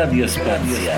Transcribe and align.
Radiospacja. 0.00 0.96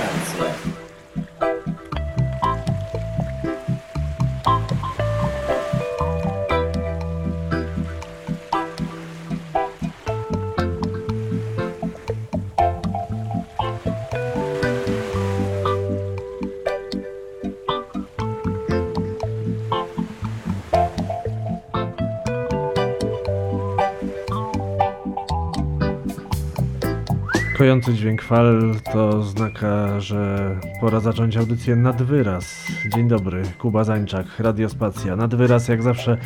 Kojący 27.62 27.94
dźwięk 27.94 28.22
fal 28.22 28.74
to 28.92 29.22
znaka, 29.22 30.00
że 30.00 30.50
pora 30.80 31.00
zacząć 31.00 31.36
audycję 31.36 31.76
nad 31.76 32.02
wyraz. 32.02 32.72
Dzień 32.94 33.08
dobry, 33.08 33.42
Kuba 33.58 33.84
Zańczak, 33.84 34.26
Radiospacja. 34.38 35.16
Nad 35.16 35.34
wyraz 35.34 35.68
jak 35.68 35.82
zawsze 35.82 36.18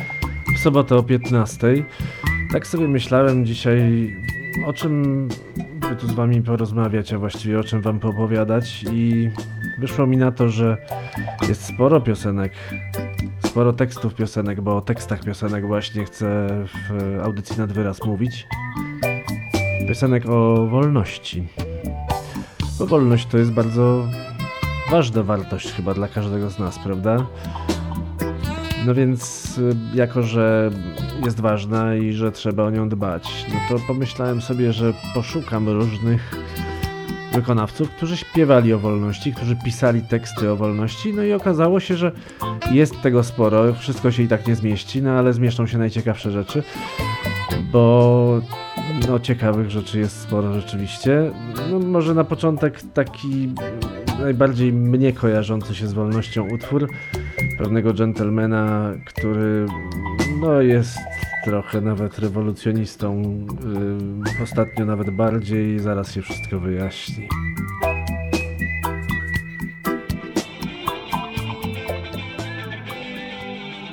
w 0.55 0.59
sobotę 0.59 0.95
o 0.95 1.03
15. 1.03 1.67
Tak 2.51 2.67
sobie 2.67 2.87
myślałem 2.87 3.45
dzisiaj, 3.45 4.09
o 4.65 4.73
czym 4.73 5.27
by 5.57 5.95
tu 5.95 6.07
z 6.07 6.13
wami 6.13 6.41
porozmawiać, 6.41 7.13
a 7.13 7.19
właściwie 7.19 7.59
o 7.59 7.63
czym 7.63 7.81
wam 7.81 7.99
poopowiadać 7.99 8.85
i 8.91 9.29
wyszło 9.79 10.07
mi 10.07 10.17
na 10.17 10.31
to, 10.31 10.49
że 10.49 10.77
jest 11.47 11.65
sporo 11.65 12.01
piosenek, 12.01 12.53
sporo 13.45 13.73
tekstów 13.73 14.15
piosenek, 14.15 14.61
bo 14.61 14.77
o 14.77 14.81
tekstach 14.81 15.23
piosenek 15.23 15.67
właśnie 15.67 16.05
chcę 16.05 16.47
w 16.89 17.19
audycji 17.23 17.57
nad 17.57 17.71
wyraz 17.71 18.05
mówić 18.05 18.47
piosenek 19.87 20.29
o 20.29 20.67
wolności. 20.67 21.47
Bo 22.79 22.85
wolność 22.85 23.25
to 23.25 23.37
jest 23.37 23.51
bardzo 23.51 24.07
ważna 24.91 25.23
wartość 25.23 25.71
chyba 25.71 25.93
dla 25.93 26.07
każdego 26.07 26.49
z 26.49 26.59
nas, 26.59 26.79
prawda? 26.79 27.25
No 28.85 28.95
więc 28.95 29.57
y, 29.57 29.75
jako, 29.93 30.23
że 30.23 30.71
jest 31.25 31.39
ważna 31.39 31.95
i 31.95 32.13
że 32.13 32.31
trzeba 32.31 32.63
o 32.63 32.69
nią 32.69 32.89
dbać, 32.89 33.45
no 33.49 33.55
to 33.69 33.83
pomyślałem 33.87 34.41
sobie, 34.41 34.73
że 34.73 34.93
poszukam 35.13 35.69
różnych 35.69 36.35
wykonawców, 37.33 37.89
którzy 37.89 38.17
śpiewali 38.17 38.73
o 38.73 38.79
wolności, 38.79 39.33
którzy 39.33 39.55
pisali 39.65 40.01
teksty 40.01 40.51
o 40.51 40.55
wolności, 40.55 41.13
no 41.13 41.23
i 41.23 41.33
okazało 41.33 41.79
się, 41.79 41.97
że 41.97 42.11
jest 42.71 43.01
tego 43.01 43.23
sporo, 43.23 43.73
wszystko 43.73 44.11
się 44.11 44.23
i 44.23 44.27
tak 44.27 44.47
nie 44.47 44.55
zmieści, 44.55 45.01
no 45.01 45.11
ale 45.11 45.33
zmieszczą 45.33 45.67
się 45.67 45.77
najciekawsze 45.77 46.31
rzeczy, 46.31 46.63
bo 47.71 48.41
no 49.07 49.19
ciekawych 49.19 49.69
rzeczy 49.69 49.99
jest 49.99 50.21
sporo 50.21 50.53
rzeczywiście. 50.53 51.31
No 51.71 51.79
może 51.79 52.13
na 52.13 52.23
początek 52.23 52.81
taki 52.93 53.53
najbardziej 54.19 54.73
mnie 54.73 55.13
kojarzący 55.13 55.75
się 55.75 55.87
z 55.87 55.93
wolnością 55.93 56.47
utwór 56.53 56.89
pewnego 57.57 57.93
dżentelmena, 57.93 58.93
który 59.05 59.65
no 60.41 60.61
jest 60.61 60.97
trochę 61.43 61.81
nawet 61.81 62.19
rewolucjonistą, 62.19 63.21
yy, 64.35 64.43
ostatnio 64.43 64.85
nawet 64.85 65.09
bardziej, 65.09 65.79
zaraz 65.79 66.11
się 66.11 66.21
wszystko 66.21 66.59
wyjaśni. 66.59 67.27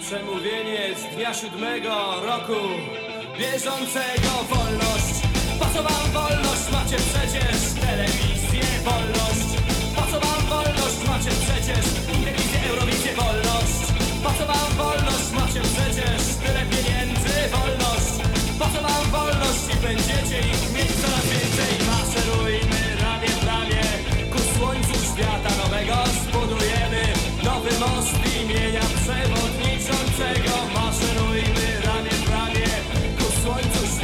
Przemówienie 0.01 0.95
z 0.97 1.17
dnia 1.17 1.35
siódmego 1.35 1.95
roku 2.27 2.55
bieżącego 3.39 4.33
wolność. 4.51 5.17
Po 5.61 5.67
co 5.75 5.83
wam 5.83 6.07
wolność? 6.17 6.65
Macie 6.73 6.97
przecież 7.11 7.59
telewizję 7.85 8.67
wolność. 8.89 9.51
Po 9.97 10.03
co 10.11 10.17
wam 10.25 10.43
wolność? 10.53 10.99
Macie 11.09 11.33
przecież 11.45 11.85
telewizję, 12.07 12.59
Eurowizję 12.71 13.13
wolność. 13.23 13.79
Po 14.25 14.31
co 14.39 14.45
wam 14.51 14.71
wolność? 14.81 15.29
Macie 15.39 15.61
przecież 15.75 16.21
tyle 16.43 16.63
pieniędzy 16.73 17.35
wolność. 17.55 18.15
Po 18.59 18.67
co 18.73 18.81
wam 18.87 19.05
wolność? 19.17 19.63
I 19.75 19.77
będziecie 19.87 20.39
ich 20.53 20.65
mieć 20.75 20.91
coraz 21.03 21.25
więcej. 21.33 21.73
Maszerujmy 21.91 22.81
ramię 23.03 23.33
w 23.41 23.45
ramię 23.51 23.85
ku 24.33 24.39
słońcu 24.53 24.95
świata 25.09 25.51
nowego. 25.63 25.97
Zbudujemy 26.23 27.03
nowy 27.45 27.73
most 27.85 28.15
imienia 28.41 28.85
przewodniczącego. 29.01 30.53
Maszerujmy 30.75 31.64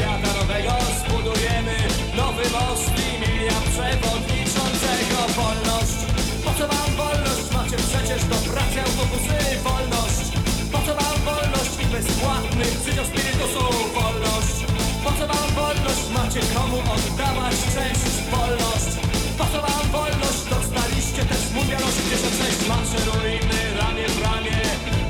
świata 0.01 0.33
nowego. 0.41 0.75
Zbudujemy 1.01 1.77
nowy 2.21 2.45
most 2.57 2.93
imienia 3.11 3.59
przewodniczącego. 3.73 5.19
Wolność. 5.39 5.99
Po 6.45 6.51
co 6.59 6.65
wam 6.73 6.91
wolność? 7.01 7.47
Macie 7.57 7.77
przecież 7.91 8.21
do 8.33 8.39
pracy 8.53 8.79
autobusy. 8.87 9.39
Wolność. 9.67 10.27
Po 10.73 10.79
co 10.87 10.93
wam 11.01 11.17
wolność 11.29 11.75
i 11.83 11.87
bezpłatny 11.95 12.65
przydział 12.83 13.07
spirytusu? 13.11 13.65
Wolność. 13.99 14.57
Po 15.05 15.11
co 15.19 15.25
wam 15.33 15.49
wolność? 15.59 16.05
Macie 16.17 16.43
komu 16.55 16.79
oddawać 16.95 17.57
cześć? 17.75 18.15
Wolność. 18.35 18.93
Po 19.39 19.45
co 19.53 19.59
wam 19.67 19.85
wolność? 19.97 20.43
Dostaliście 20.55 21.23
też 21.31 21.43
mundial 21.55 21.83
86. 21.93 22.61
Maszerujmy 22.73 23.59
ramię 23.81 24.07
w 24.15 24.19
ramię 24.27 24.59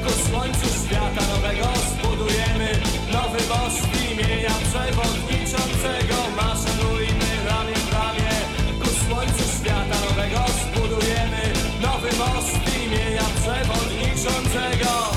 ku 0.05 0.11
słońcu 0.25 0.67
świata 0.81 1.23
nowego. 1.33 1.80
Przewodniczącego. 14.21 14.61
Radio 14.61 15.10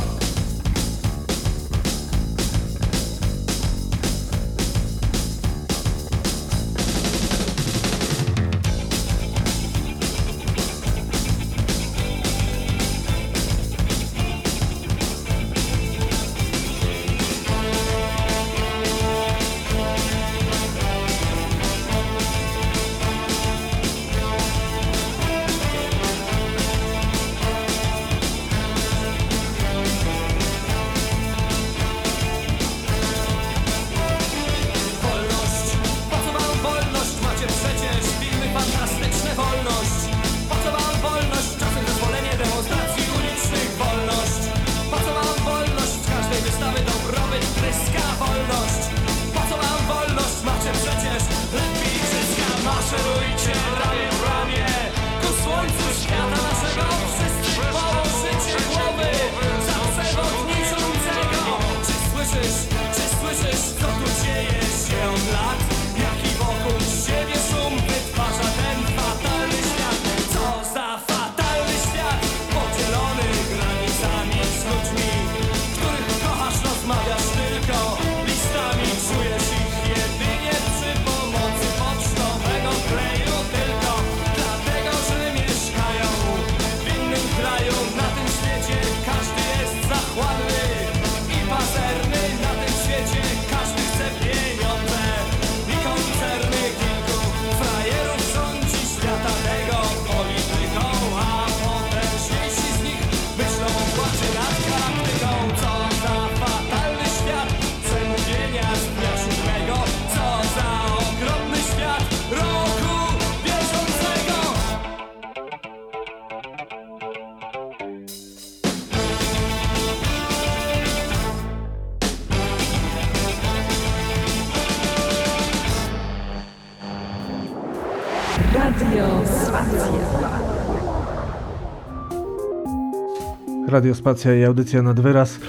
Radiospacja 133.74 134.36
i 134.36 134.44
audycja 134.44 134.82
nad 134.82 135.00
wyraz. 135.00 135.40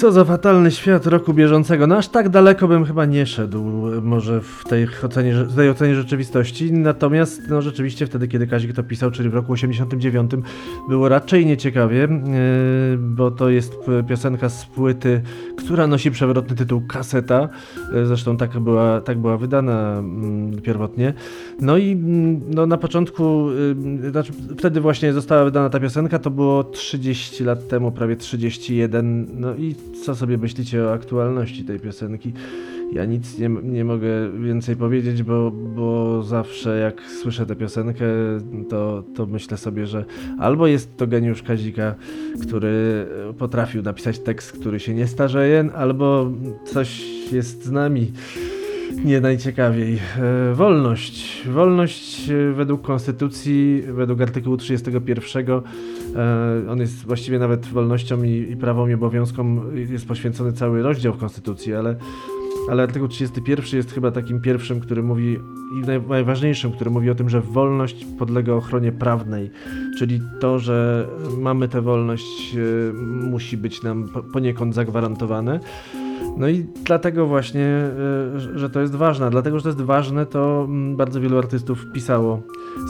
Co 0.00 0.12
za 0.12 0.24
fatalny 0.24 0.70
świat 0.70 1.06
roku 1.06 1.34
bieżącego. 1.34 1.86
No 1.86 1.96
aż 1.96 2.08
tak 2.08 2.28
daleko 2.28 2.68
bym 2.68 2.84
chyba 2.84 3.04
nie 3.04 3.26
szedł, 3.26 3.64
może 4.02 4.40
w 4.40 4.64
tej 4.68 4.86
ocenie, 5.04 5.34
w 5.34 5.56
tej 5.56 5.70
ocenie 5.70 5.94
rzeczywistości. 5.94 6.72
Natomiast 6.72 7.40
no 7.50 7.62
rzeczywiście 7.62 8.06
wtedy, 8.06 8.28
kiedy 8.28 8.46
Kazik 8.46 8.72
to 8.72 8.82
pisał, 8.82 9.10
czyli 9.10 9.28
w 9.28 9.34
roku 9.34 9.52
89, 9.52 10.30
było 10.88 11.08
raczej 11.08 11.46
nieciekawie, 11.46 11.98
yy, 11.98 12.98
bo 12.98 13.30
to 13.30 13.50
jest 13.50 13.76
piosenka 14.08 14.48
z 14.48 14.66
płyty, 14.66 15.22
która 15.56 15.86
nosi 15.86 16.10
przewrotny 16.10 16.56
tytuł 16.56 16.82
Kaseta. 16.88 17.48
Yy, 17.92 18.06
Zresztą 18.06 18.36
tak 18.36 18.60
była, 18.60 19.00
tak 19.00 19.18
była 19.18 19.36
wydana 19.36 19.98
mm, 19.98 20.62
pierwotnie. 20.62 21.14
No 21.60 21.76
i 21.78 21.92
mm, 21.92 22.40
no, 22.54 22.66
na 22.66 22.76
początku, 22.76 23.50
yy, 24.02 24.10
znaczy 24.10 24.32
wtedy 24.58 24.80
właśnie 24.80 25.12
została 25.12 25.44
wydana 25.44 25.70
ta 25.70 25.80
piosenka, 25.80 26.18
to 26.18 26.30
było 26.30 26.64
30 26.64 27.44
lat 27.44 27.68
temu, 27.68 27.92
prawie 27.92 28.16
31. 28.16 29.26
No 29.34 29.54
i 29.54 29.74
co 30.04 30.14
sobie 30.14 30.38
myślicie 30.38 30.84
o 30.84 30.92
aktualności 30.92 31.64
tej 31.64 31.80
piosenki? 31.80 32.32
Ja 32.92 33.04
nic 33.04 33.38
nie, 33.38 33.48
nie 33.48 33.84
mogę 33.84 34.08
więcej 34.40 34.76
powiedzieć, 34.76 35.22
bo, 35.22 35.50
bo 35.50 36.22
zawsze 36.22 36.78
jak 36.78 37.02
słyszę 37.22 37.46
tę 37.46 37.56
piosenkę, 37.56 38.04
to, 38.68 39.04
to 39.14 39.26
myślę 39.26 39.56
sobie, 39.56 39.86
że 39.86 40.04
albo 40.38 40.66
jest 40.66 40.96
to 40.96 41.06
geniusz 41.06 41.42
Kazika, 41.42 41.94
który 42.42 43.06
potrafił 43.38 43.82
napisać 43.82 44.18
tekst, 44.18 44.52
który 44.52 44.80
się 44.80 44.94
nie 44.94 45.06
starzeje, 45.06 45.70
albo 45.74 46.30
coś 46.64 47.04
jest 47.32 47.64
z 47.64 47.70
nami 47.70 48.12
nie 49.04 49.20
najciekawiej. 49.20 49.98
E, 50.50 50.54
wolność. 50.54 51.42
Wolność 51.48 52.30
e, 52.30 52.52
według 52.52 52.82
Konstytucji, 52.82 53.82
według 53.88 54.20
artykułu 54.20 54.56
31. 54.56 55.50
E, 55.50 55.62
on 56.70 56.80
jest 56.80 57.06
właściwie 57.06 57.38
nawet 57.38 57.66
wolnością 57.66 58.22
i, 58.22 58.30
i 58.50 58.56
prawom 58.56 58.90
i 58.90 58.94
obowiązkom 58.94 59.76
jest 59.90 60.08
poświęcony 60.08 60.52
cały 60.52 60.82
rozdział 60.82 61.12
w 61.12 61.18
Konstytucji, 61.18 61.74
ale, 61.74 61.96
ale 62.70 62.82
artykuł 62.82 63.08
31 63.08 63.76
jest 63.76 63.92
chyba 63.92 64.10
takim 64.10 64.40
pierwszym, 64.40 64.80
który 64.80 65.02
mówi 65.02 65.38
i 65.78 65.86
naj, 65.86 66.02
najważniejszym, 66.08 66.72
który 66.72 66.90
mówi 66.90 67.10
o 67.10 67.14
tym, 67.14 67.30
że 67.30 67.40
wolność 67.40 68.06
podlega 68.18 68.52
ochronie 68.52 68.92
prawnej, 68.92 69.50
czyli 69.98 70.20
to, 70.40 70.58
że 70.58 71.06
mamy 71.38 71.68
tę 71.68 71.82
wolność 71.82 72.56
musi 73.30 73.56
być 73.56 73.82
nam 73.82 74.08
po- 74.08 74.22
poniekąd 74.22 74.74
zagwarantowane. 74.74 75.60
No 76.36 76.48
i 76.48 76.66
dlatego 76.84 77.26
właśnie, 77.26 77.90
y, 78.54 78.58
że- 78.58 78.70
to 78.70 78.80
jest 78.80 78.94
ważne. 78.94 79.30
Dlatego, 79.30 79.58
że 79.58 79.62
to 79.62 79.68
jest 79.68 79.80
ważne, 79.82 80.26
to 80.26 80.64
mm, 80.68 80.96
bardzo 80.96 81.20
wielu 81.20 81.38
artystów 81.38 81.86
pisało 81.92 82.42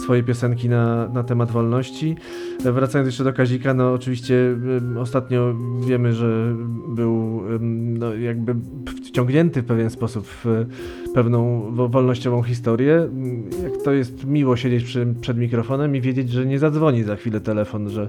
swoje 0.05 0.23
piosenki 0.23 0.69
na, 0.69 1.09
na 1.09 1.23
temat 1.25 1.51
wolności. 1.51 2.17
E, 2.65 2.73
Wracając 2.73 3.07
jeszcze 3.07 3.25
do 3.25 3.33
Kazika, 3.33 3.75
no 3.75 3.93
oczywiście 3.93 4.57
ostatnio 5.01 5.55
wiemy, 5.87 6.13
że 6.13 6.55
był 6.89 7.43
no, 7.99 8.15
jakby 8.15 8.55
wciągnięty 9.05 9.63
w 9.63 9.65
pewien 9.65 9.91
sposób 9.91 10.27
w 10.27 10.67
pewną 11.15 11.63
wo- 11.75 11.89
wolnościową 11.89 12.43
historię. 12.43 12.97
Ym, 13.03 13.45
Jak 13.63 13.83
to 13.85 13.93
jest 13.93 14.27
miło 14.27 14.57
siedzieć 14.57 14.85
przy, 14.85 15.07
przed 15.21 15.39
mikrofonem 15.39 15.97
i 15.97 16.01
wiedzieć, 16.01 16.31
że 16.31 16.47
nie 16.47 16.59
zadzwoni 16.59 17.03
za 17.03 17.17
chwilę 17.17 17.41
telefon, 17.41 17.89
że 17.91 18.09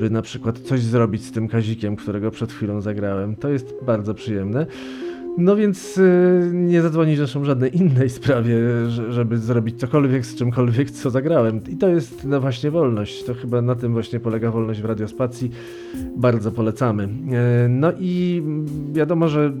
by 0.00 0.10
na 0.10 0.22
przykład 0.22 0.58
coś 0.58 0.80
zrobić 0.80 1.24
z 1.24 1.32
tym 1.32 1.48
kazikiem, 1.48 1.96
którego 1.96 2.30
przed 2.30 2.52
chwilą 2.52 2.80
zagrałem. 2.80 3.36
To 3.36 3.48
jest 3.48 3.74
bardzo 3.86 4.14
przyjemne. 4.14 4.66
No 5.38 5.56
więc 5.56 5.98
y, 5.98 6.50
nie 6.52 6.82
zadzwoni 6.82 7.16
zresztą 7.16 7.44
żadnej 7.44 7.76
innej 7.76 8.10
sprawie, 8.10 8.54
że, 8.88 9.12
żeby 9.12 9.38
zrobić 9.38 9.80
cokolwiek 9.80 10.26
z 10.26 10.34
czymkolwiek, 10.34 10.90
co 10.90 11.10
zagrałem. 11.10 11.60
I 11.68 11.76
to 11.76 11.88
jest 11.88 12.24
no 12.24 12.40
właśnie 12.40 12.70
wolność. 12.70 13.24
To 13.24 13.34
chyba 13.34 13.62
na 13.62 13.74
tym 13.74 13.92
właśnie 13.92 14.20
polega 14.20 14.50
wolność 14.50 14.82
w 14.82 14.84
radiospacji. 14.84 15.50
Bardzo 16.16 16.52
polecamy. 16.52 17.08
E, 17.32 17.68
No 17.68 17.92
i 18.00 18.42
wiadomo, 18.92 19.28
że 19.28 19.52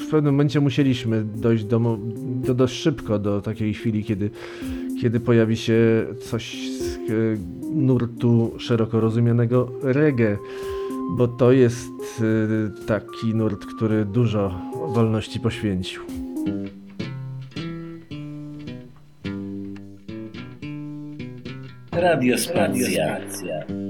w 0.00 0.10
pewnym 0.10 0.34
momencie 0.34 0.60
musieliśmy 0.60 1.24
dojść 1.24 1.64
do, 1.64 1.98
do 2.46 2.54
dość 2.54 2.74
szybko 2.74 3.18
do 3.18 3.40
takiej 3.40 3.74
chwili, 3.74 4.04
kiedy, 4.04 4.30
kiedy 5.00 5.20
pojawi 5.20 5.56
się 5.56 6.06
coś 6.20 6.70
z 6.70 6.96
e, 6.96 7.59
nurtu 7.74 8.52
szeroko 8.58 9.00
rozumianego 9.00 9.72
reggae, 9.82 10.38
bo 11.16 11.28
to 11.28 11.52
jest 11.52 12.20
e, 12.20 12.86
taki 12.86 13.34
nurt, 13.34 13.66
który 13.76 14.04
dużo 14.04 14.60
wolności 14.94 15.40
poświęcił. 15.40 16.02
Radiospacja. 21.92 23.16
Old 23.16 23.89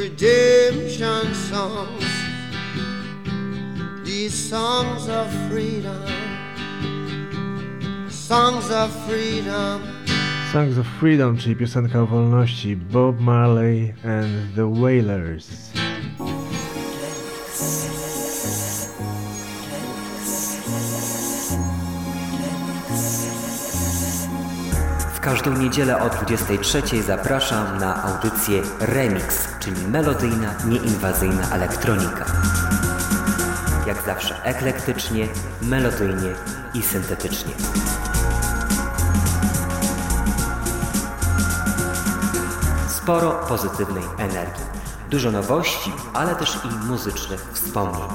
redemption 0.00 1.34
songs. 1.34 2.04
These 4.02 4.34
songs 4.34 5.08
of 5.08 5.28
freedom, 5.48 6.06
songs 8.08 8.70
of 8.70 8.90
freedom. 9.06 9.82
Songs 10.52 10.78
of 10.78 10.86
Freedom, 11.00 11.36
czyli 11.36 11.56
piosenka 11.56 12.02
o 12.02 12.06
wolności. 12.06 12.76
Bob 12.76 13.20
Marley 13.20 13.94
and 14.04 14.54
the 14.54 14.80
Wailers. 14.80 15.70
Każdą 25.20 25.52
niedzielę 25.52 26.02
o 26.02 26.10
23 26.10 27.02
zapraszam 27.02 27.78
na 27.78 28.02
audycję 28.02 28.62
Remix, 28.80 29.48
czyli 29.58 29.88
melodyjna, 29.88 30.54
nieinwazyjna 30.66 31.50
elektronika. 31.50 32.24
Jak 33.86 34.02
zawsze 34.02 34.44
eklektycznie, 34.44 35.28
melodyjnie 35.62 36.34
i 36.74 36.82
syntetycznie. 36.82 37.52
Sporo 42.88 43.30
pozytywnej 43.30 44.04
energii, 44.18 44.64
dużo 45.10 45.30
nowości, 45.30 45.92
ale 46.14 46.34
też 46.34 46.58
i 46.64 46.86
muzycznych 46.86 47.50
wspomnień. 47.52 48.08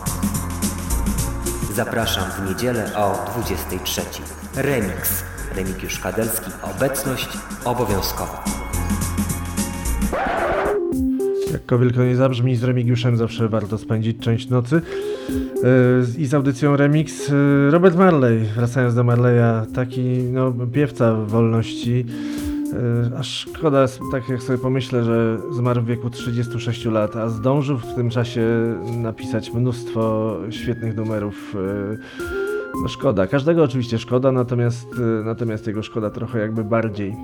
Zapraszam 1.74 2.32
w 2.32 2.50
niedzielę 2.50 2.98
o 2.98 3.26
23. 3.32 4.02
Remix. 4.56 5.35
Remigiusz 5.56 6.00
Kadelski. 6.00 6.52
Obecność 6.64 7.30
obowiązkowa. 7.66 8.44
Jak 11.52 11.80
wielko 11.80 12.04
nie 12.04 12.16
zabrzmi, 12.16 12.56
z 12.56 12.64
Remigiuszem 12.64 13.18
zawsze 13.18 13.50
warto 13.50 13.78
spędzić 13.78 14.20
część 14.20 14.50
nocy. 14.50 14.82
Yy, 15.30 16.06
I 16.18 16.26
z 16.26 16.34
audycją 16.34 16.78
Remix 16.78 17.28
yy, 17.28 17.72
Robert 17.72 17.98
Marley, 17.98 18.40
wracając 18.56 18.96
do 18.96 19.04
Marleya, 19.04 19.66
taki 19.76 20.02
no, 20.32 20.54
piewca 20.74 21.14
wolności. 21.14 22.06
Yy, 23.10 23.18
Aż 23.18 23.28
szkoda, 23.28 23.86
tak 24.12 24.30
jak 24.30 24.44
sobie 24.44 24.58
pomyślę, 24.58 25.04
że 25.04 25.38
zmarł 25.52 25.82
w 25.82 25.86
wieku 25.86 26.10
36 26.10 26.86
lat, 26.86 27.16
a 27.16 27.30
zdążył 27.30 27.78
w 27.78 27.96
tym 27.96 28.10
czasie 28.10 28.42
napisać 28.98 29.54
mnóstwo 29.54 30.36
świetnych 30.50 30.96
numerów. 30.96 31.56
No 32.82 32.88
szkoda, 32.88 33.28
każdego 33.28 33.64
oczywiście 33.64 34.00
szkoda, 34.00 34.32
natomiast, 34.32 34.88
yy, 34.98 35.24
natomiast 35.26 35.68
jego 35.68 35.84
szkoda 35.84 36.10
trochę 36.10 36.40
jakby 36.40 36.64
bardziej. 36.64 37.16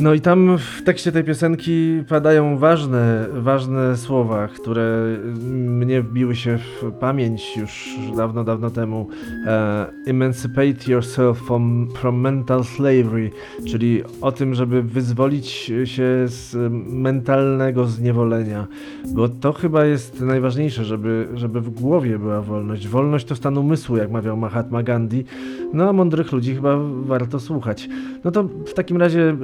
No 0.00 0.14
i 0.14 0.20
tam 0.20 0.58
w 0.58 0.82
tekście 0.82 1.12
tej 1.12 1.24
piosenki 1.24 2.02
padają 2.08 2.58
ważne, 2.58 3.26
ważne 3.32 3.96
słowa, 3.96 4.48
które 4.48 5.06
mnie 5.50 6.02
wbiły 6.02 6.36
się 6.36 6.58
w 6.58 6.92
pamięć 6.92 7.56
już 7.56 7.96
dawno, 8.16 8.44
dawno 8.44 8.70
temu. 8.70 9.08
E, 9.46 9.86
emancipate 10.06 10.92
yourself 10.92 11.38
from, 11.38 11.88
from 11.94 12.20
mental 12.20 12.64
slavery, 12.64 13.30
czyli 13.66 14.02
o 14.20 14.32
tym, 14.32 14.54
żeby 14.54 14.82
wyzwolić 14.82 15.46
się 15.84 16.24
z 16.26 16.56
mentalnego 16.92 17.84
zniewolenia. 17.84 18.66
Bo 19.14 19.28
to 19.28 19.52
chyba 19.52 19.84
jest 19.84 20.20
najważniejsze, 20.20 20.84
żeby, 20.84 21.28
żeby 21.34 21.60
w 21.60 21.70
głowie 21.70 22.18
była 22.18 22.42
wolność. 22.42 22.88
Wolność 22.88 23.26
to 23.26 23.36
stan 23.36 23.58
umysłu, 23.58 23.96
jak 23.96 24.10
mawiał 24.10 24.36
Mahatma 24.36 24.82
Gandhi. 24.82 25.24
No 25.72 25.88
a 25.88 25.92
mądrych 25.92 26.32
ludzi 26.32 26.54
chyba 26.54 26.76
warto 27.02 27.40
słuchać. 27.40 27.88
No 28.24 28.30
to 28.30 28.44
w 28.66 28.74
takim 28.74 28.96
razie, 28.96 29.36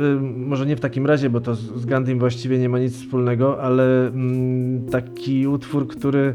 może 0.47 0.67
nie 0.67 0.77
w 0.77 0.81
takim 0.81 1.07
razie, 1.07 1.31
bo 1.31 1.41
to 1.41 1.55
z 1.55 1.61
z 1.61 1.87
Gandhim 1.87 2.19
właściwie 2.19 2.59
nie 2.59 2.69
ma 2.69 2.79
nic 2.79 2.97
wspólnego, 2.97 3.63
ale 3.63 4.07
mm, 4.09 4.87
taki 4.91 5.47
utwór, 5.47 5.89
który 5.89 6.35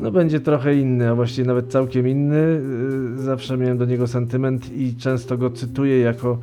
no, 0.00 0.10
będzie 0.10 0.40
trochę 0.40 0.74
inny, 0.76 1.08
a 1.08 1.14
właściwie 1.14 1.46
nawet 1.48 1.66
całkiem 1.72 2.08
inny. 2.08 2.60
Y, 3.18 3.22
zawsze 3.22 3.56
miałem 3.56 3.78
do 3.78 3.84
niego 3.84 4.06
sentyment 4.06 4.76
i 4.76 4.96
często 4.96 5.38
go 5.38 5.50
cytuję 5.50 5.98
jako 5.98 6.38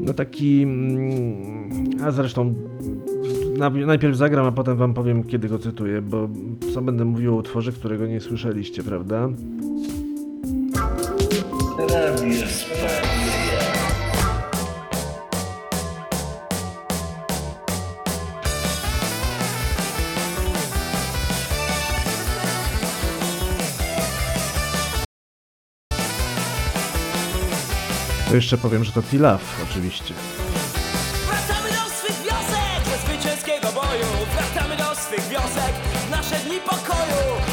no 0.00 0.14
taki, 0.14 0.62
mm, 0.62 1.34
a 2.04 2.10
zresztą 2.10 2.54
na- 3.58 3.70
najpierw 3.70 4.16
zagram, 4.16 4.46
a 4.46 4.52
potem 4.52 4.76
wam 4.76 4.94
powiem, 4.94 5.24
kiedy 5.24 5.48
go 5.48 5.58
cytuję, 5.58 6.02
bo 6.02 6.28
co 6.74 6.82
będę 6.82 7.04
mówił 7.04 7.34
o 7.34 7.36
utworze, 7.38 7.72
którego 7.72 8.06
nie 8.06 8.20
słyszeliście, 8.20 8.82
prawda? 8.82 9.28
To 28.34 28.36
jeszcze 28.36 28.58
powiem, 28.58 28.84
że 28.84 28.92
to 28.92 29.02
Tilaf 29.02 29.40
oczywiście. 29.70 30.14
Wracamy 31.26 31.68
do 31.68 31.90
swych 31.96 32.22
wiosek 32.22 33.00
zwycięskiego 33.06 33.68
boju 33.72 34.06
Wracamy 34.34 34.76
do 34.76 34.94
swych 34.94 35.28
wiosek 35.28 35.74
nasze 36.10 36.36
dni 36.36 36.60
pokoju 36.60 37.43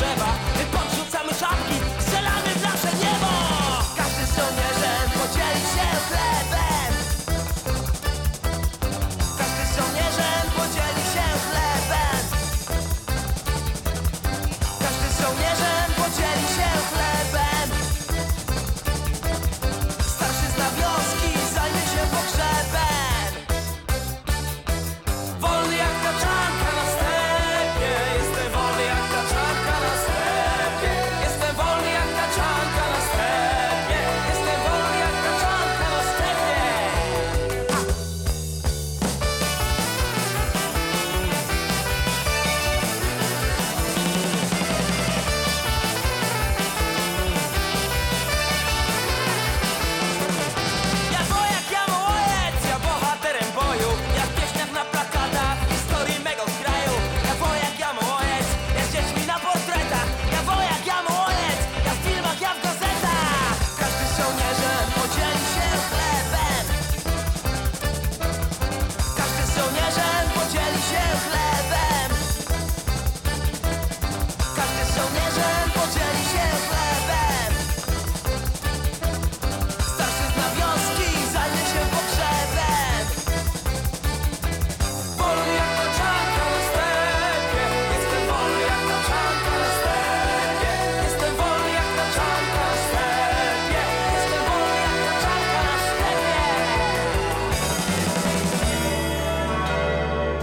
z 0.00 0.39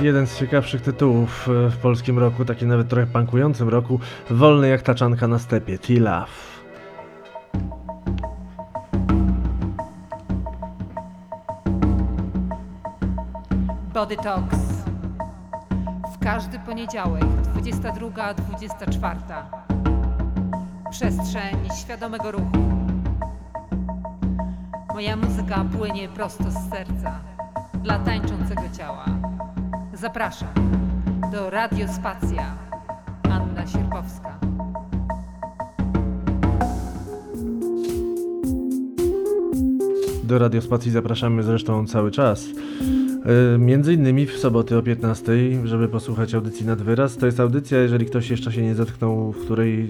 Jeden 0.07 0.27
z 0.27 0.39
ciekawszych 0.39 0.81
tytułów 0.81 1.49
e, 1.49 1.69
w 1.69 1.77
polskim 1.77 2.19
roku, 2.19 2.45
takim 2.45 2.67
nawet 2.67 2.89
trochę 2.89 3.07
punkującym 3.07 3.69
roku, 3.69 3.99
wolny 4.29 4.69
jak 4.69 4.81
taczanka 4.81 5.27
na 5.27 5.39
stepie, 5.39 5.77
T-Love. 5.77 6.27
Body 13.93 14.15
Talks. 14.15 14.57
W 16.13 16.19
każdy 16.23 16.59
poniedziałek, 16.59 17.23
22-24. 17.23 19.15
Przestrzeń 20.91 21.57
świadomego 21.81 22.31
ruchu. 22.31 22.57
Moja 24.93 25.15
muzyka 25.15 25.65
płynie 25.77 26.09
prosto 26.09 26.51
z 26.51 26.69
serca, 26.69 27.19
dla 27.83 27.99
tańczącego 27.99 28.61
ciała. 28.77 29.26
Zapraszam 30.01 30.49
do 31.31 31.49
Radiospacja. 31.49 32.57
Anna 33.23 33.67
Sierpowska. 33.67 34.39
Do 40.23 40.39
Radiospacji 40.39 40.91
zapraszamy 40.91 41.43
zresztą 41.43 41.87
cały 41.87 42.11
czas. 42.11 42.45
E, 43.55 43.57
Między 43.57 43.93
innymi 43.93 44.25
w 44.25 44.37
soboty 44.37 44.77
o 44.77 44.81
15, 44.81 45.31
żeby 45.63 45.87
posłuchać 45.87 46.33
audycji 46.33 46.65
nad 46.65 46.81
wyraz. 46.81 47.17
To 47.17 47.25
jest 47.25 47.39
audycja, 47.39 47.77
jeżeli 47.77 48.05
ktoś 48.05 48.29
jeszcze 48.29 48.51
się 48.51 48.61
nie 48.61 48.75
zetknął, 48.75 49.31
w 49.31 49.45
której 49.45 49.89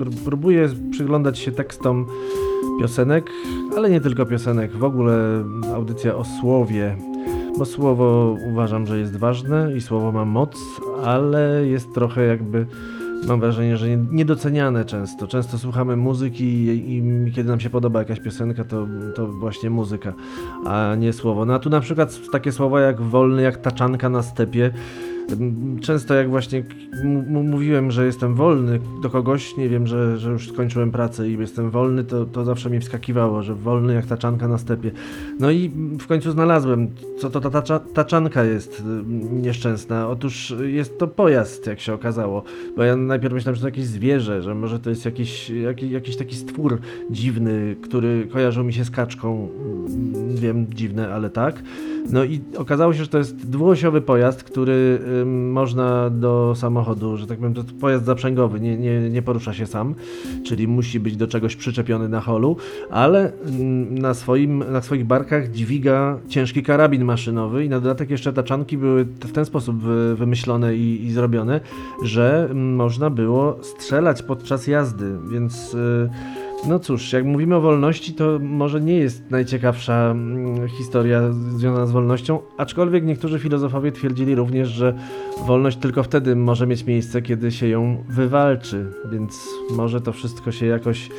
e, 0.00 0.24
próbuje 0.24 0.68
przyglądać 0.90 1.38
się 1.38 1.52
tekstom 1.52 2.06
piosenek, 2.80 3.30
ale 3.76 3.90
nie 3.90 4.00
tylko 4.00 4.26
piosenek, 4.26 4.76
w 4.76 4.84
ogóle 4.84 5.44
audycja 5.74 6.16
o 6.16 6.24
słowie, 6.24 6.96
bo 7.58 7.64
słowo 7.64 8.36
uważam, 8.50 8.86
że 8.86 8.98
jest 8.98 9.16
ważne 9.16 9.76
i 9.76 9.80
słowo 9.80 10.12
ma 10.12 10.24
moc, 10.24 10.56
ale 11.04 11.66
jest 11.66 11.94
trochę 11.94 12.24
jakby 12.26 12.66
mam 13.28 13.40
wrażenie, 13.40 13.76
że 13.76 13.88
nie- 13.88 14.04
niedoceniane 14.10 14.84
często. 14.84 15.26
Często 15.26 15.58
słuchamy 15.58 15.96
muzyki 15.96 16.44
i, 16.44 16.96
i 17.26 17.32
kiedy 17.32 17.48
nam 17.48 17.60
się 17.60 17.70
podoba 17.70 17.98
jakaś 17.98 18.20
piosenka, 18.20 18.64
to, 18.64 18.86
to 19.14 19.26
właśnie 19.26 19.70
muzyka, 19.70 20.12
a 20.66 20.94
nie 20.98 21.12
słowo. 21.12 21.44
No 21.44 21.54
a 21.54 21.58
tu 21.58 21.70
na 21.70 21.80
przykład 21.80 22.20
takie 22.32 22.52
słowa 22.52 22.80
jak 22.80 23.00
wolny, 23.00 23.42
jak 23.42 23.56
taczanka 23.56 24.08
na 24.08 24.22
stepie. 24.22 24.70
Często 25.80 26.14
jak 26.14 26.30
właśnie 26.30 26.64
mówiłem, 27.26 27.90
że 27.90 28.06
jestem 28.06 28.34
wolny 28.34 28.80
do 29.02 29.10
kogoś, 29.10 29.56
nie 29.56 29.68
wiem, 29.68 29.86
że, 29.86 30.18
że 30.18 30.30
już 30.30 30.48
skończyłem 30.48 30.90
pracę 30.90 31.28
i 31.28 31.38
jestem 31.38 31.70
wolny, 31.70 32.04
to, 32.04 32.24
to 32.24 32.44
zawsze 32.44 32.70
mi 32.70 32.80
wskakiwało, 32.80 33.42
że 33.42 33.54
wolny 33.54 33.94
jak 33.94 34.06
taczanka 34.06 34.48
na 34.48 34.58
stepie. 34.58 34.90
No 35.40 35.50
i 35.50 35.70
w 36.00 36.06
końcu 36.06 36.30
znalazłem, 36.30 36.88
co 37.18 37.30
to 37.30 37.40
ta 37.40 37.50
tacza, 37.50 37.78
taczanka 37.78 38.44
jest 38.44 38.80
y, 38.80 38.84
nieszczęsna. 39.32 40.08
Otóż 40.08 40.54
jest 40.64 40.98
to 40.98 41.06
pojazd, 41.08 41.66
jak 41.66 41.80
się 41.80 41.94
okazało. 41.94 42.42
Bo 42.76 42.82
ja 42.82 42.96
najpierw 42.96 43.34
myślałem, 43.34 43.54
że 43.54 43.60
to 43.60 43.68
jakieś 43.68 43.86
zwierzę, 43.86 44.42
że 44.42 44.54
może 44.54 44.78
to 44.78 44.90
jest 44.90 45.04
jakiś, 45.04 45.50
jakiś, 45.50 45.90
jakiś 45.90 46.16
taki 46.16 46.36
stwór 46.36 46.78
dziwny, 47.10 47.76
który 47.82 48.26
kojarzył 48.32 48.64
mi 48.64 48.72
się 48.72 48.84
z 48.84 48.90
kaczką. 48.90 49.48
Wiem, 50.34 50.66
dziwne, 50.74 51.14
ale 51.14 51.30
tak. 51.30 51.62
No 52.12 52.24
i 52.24 52.40
okazało 52.56 52.94
się, 52.94 53.02
że 53.02 53.08
to 53.08 53.18
jest 53.18 53.50
dwuosiowy 53.50 54.00
pojazd, 54.00 54.44
który 54.44 54.98
można 55.26 56.10
do 56.10 56.52
samochodu, 56.56 57.16
że 57.16 57.26
tak 57.26 57.38
powiem, 57.38 57.54
to 57.54 57.62
pojazd 57.80 58.04
zaprzęgowy, 58.04 58.60
nie, 58.60 58.76
nie, 58.76 59.10
nie 59.10 59.22
porusza 59.22 59.52
się 59.52 59.66
sam, 59.66 59.94
czyli 60.44 60.68
musi 60.68 61.00
być 61.00 61.16
do 61.16 61.26
czegoś 61.26 61.56
przyczepiony 61.56 62.08
na 62.08 62.20
holu, 62.20 62.56
ale 62.90 63.32
ym, 63.48 63.98
na, 63.98 64.14
swoim, 64.14 64.64
na 64.72 64.82
swoich 64.82 65.04
barkach 65.04 65.50
dźwiga 65.50 66.18
ciężki 66.28 66.62
karabin 66.62 67.04
maszynowy 67.04 67.64
i 67.64 67.68
na 67.68 67.80
dodatek 67.80 68.10
jeszcze 68.10 68.32
taczanki 68.32 68.78
były 68.78 69.04
w 69.04 69.32
ten 69.32 69.44
sposób 69.44 69.82
wy, 69.82 70.16
wymyślone 70.16 70.76
i, 70.76 71.04
i 71.04 71.12
zrobione, 71.12 71.60
że 72.02 72.48
ym, 72.50 72.74
można 72.74 73.10
było 73.10 73.58
strzelać 73.62 74.22
podczas 74.22 74.66
jazdy, 74.66 75.18
więc... 75.30 75.74
y, 75.74 76.43
no 76.68 76.78
cóż, 76.78 77.12
jak 77.12 77.24
mówimy 77.24 77.56
o 77.56 77.60
wolności, 77.60 78.14
to 78.14 78.38
może 78.42 78.80
nie 78.80 78.96
jest 78.96 79.30
najciekawsza 79.30 80.10
mm, 80.10 80.68
historia 80.68 81.32
związana 81.32 81.86
z 81.86 81.90
wolnością, 81.90 82.38
aczkolwiek 82.56 83.04
niektórzy 83.04 83.38
filozofowie 83.38 83.92
twierdzili 83.92 84.34
również, 84.34 84.68
że 84.68 84.94
wolność 85.46 85.76
tylko 85.76 86.02
wtedy 86.02 86.36
może 86.36 86.66
mieć 86.66 86.86
miejsce, 86.86 87.22
kiedy 87.22 87.52
się 87.52 87.68
ją 87.68 88.04
wywalczy, 88.08 88.86
więc 89.12 89.48
może 89.70 90.00
to 90.00 90.12
wszystko 90.12 90.52
się 90.52 90.66
jakoś 90.66 91.10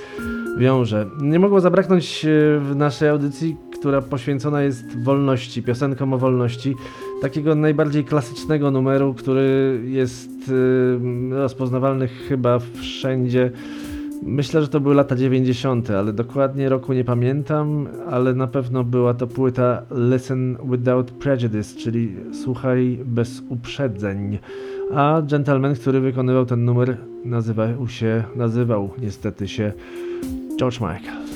wiąże. 0.57 1.05
Nie 1.21 1.39
mogło 1.39 1.61
zabraknąć 1.61 2.25
e, 2.25 2.29
w 2.59 2.75
naszej 2.75 3.09
audycji, 3.09 3.57
która 3.79 4.01
poświęcona 4.01 4.61
jest 4.61 5.03
wolności, 5.03 5.63
piosenkom 5.63 6.13
o 6.13 6.17
wolności, 6.17 6.75
takiego 7.21 7.55
najbardziej 7.55 8.05
klasycznego 8.05 8.71
numeru, 8.71 9.13
który 9.13 9.79
jest 9.85 10.29
e, 11.31 11.35
rozpoznawalny 11.35 12.07
chyba 12.07 12.59
wszędzie. 12.59 13.51
Myślę, 14.25 14.61
że 14.61 14.67
to 14.67 14.79
były 14.79 14.95
lata 14.95 15.15
90., 15.15 15.89
ale 15.89 16.13
dokładnie 16.13 16.69
roku 16.69 16.93
nie 16.93 17.03
pamiętam, 17.03 17.87
ale 18.09 18.33
na 18.33 18.47
pewno 18.47 18.83
była 18.83 19.13
to 19.13 19.27
płyta 19.27 19.81
Listen 20.11 20.57
Without 20.71 21.11
Prejudice, 21.11 21.79
czyli 21.79 22.15
Słuchaj 22.43 22.99
bez 23.05 23.43
uprzedzeń. 23.49 24.37
A 24.95 25.21
gentleman, 25.21 25.75
który 25.75 25.99
wykonywał 25.99 26.45
ten 26.45 26.65
numer, 26.65 26.97
nazywał 27.25 27.87
się, 27.87 28.23
nazywał 28.35 28.89
niestety 29.01 29.47
się 29.47 29.73
George 30.59 30.81
Michael. 30.81 31.34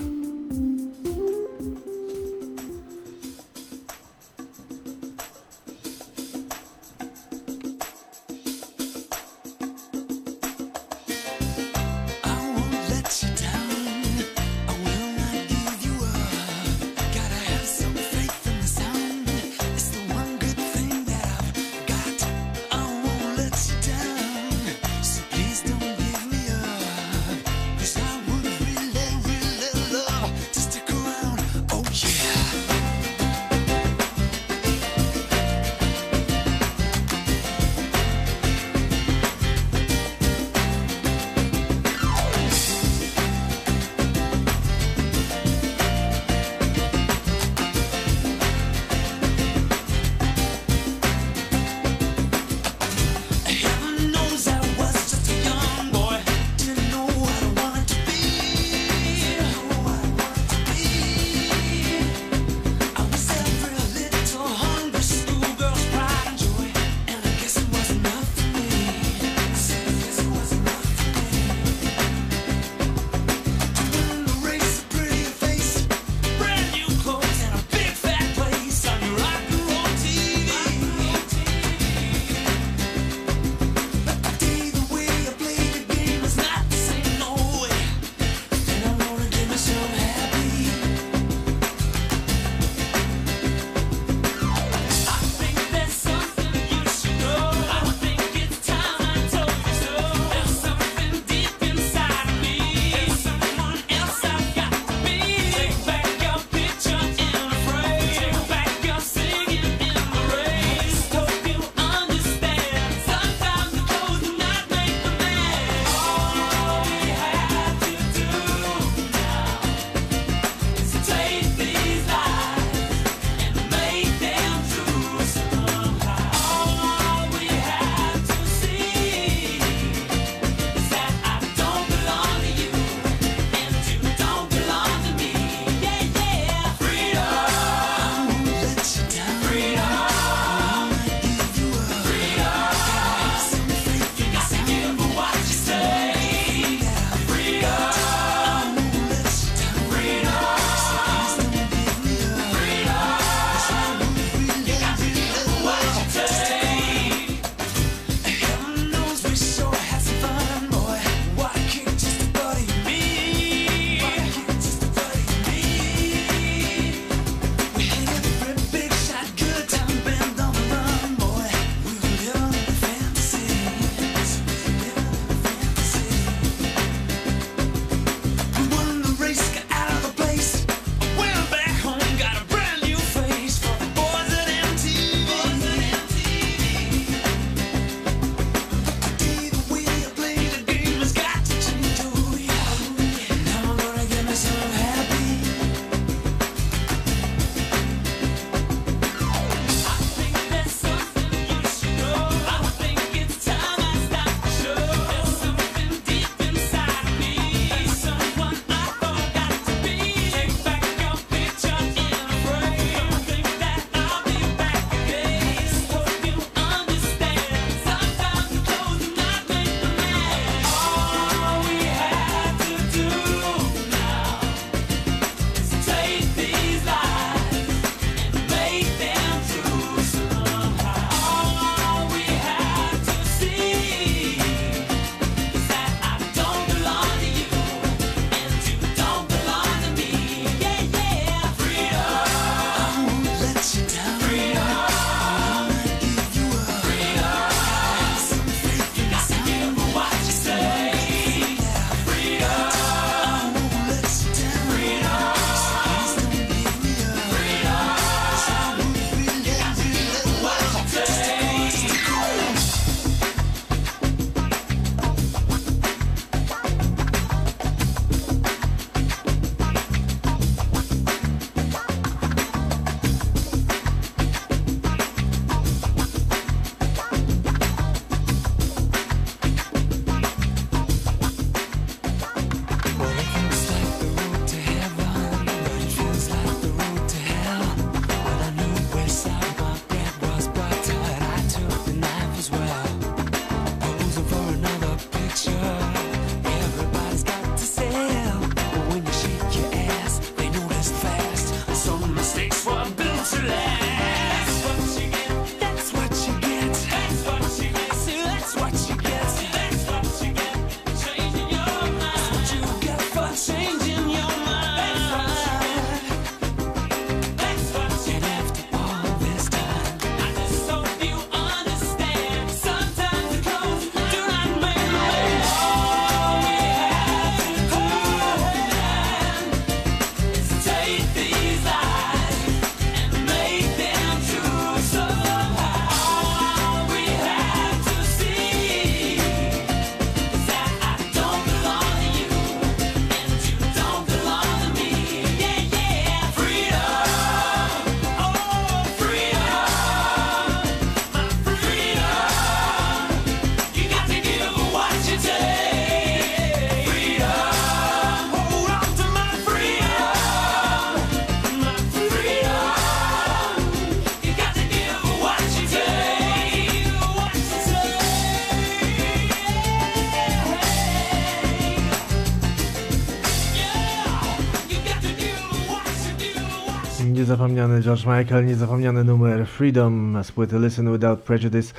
Niezapomniany 377.49 377.81
George 377.81 378.05
Michael, 378.05 378.45
niezapomniany 378.45 379.03
numer 379.03 379.47
Freedom 379.47 380.17
z 380.23 380.31
płyty 380.31 380.59
Listen 380.59 380.93
Without 380.93 381.19
Prejudice. 381.19 381.73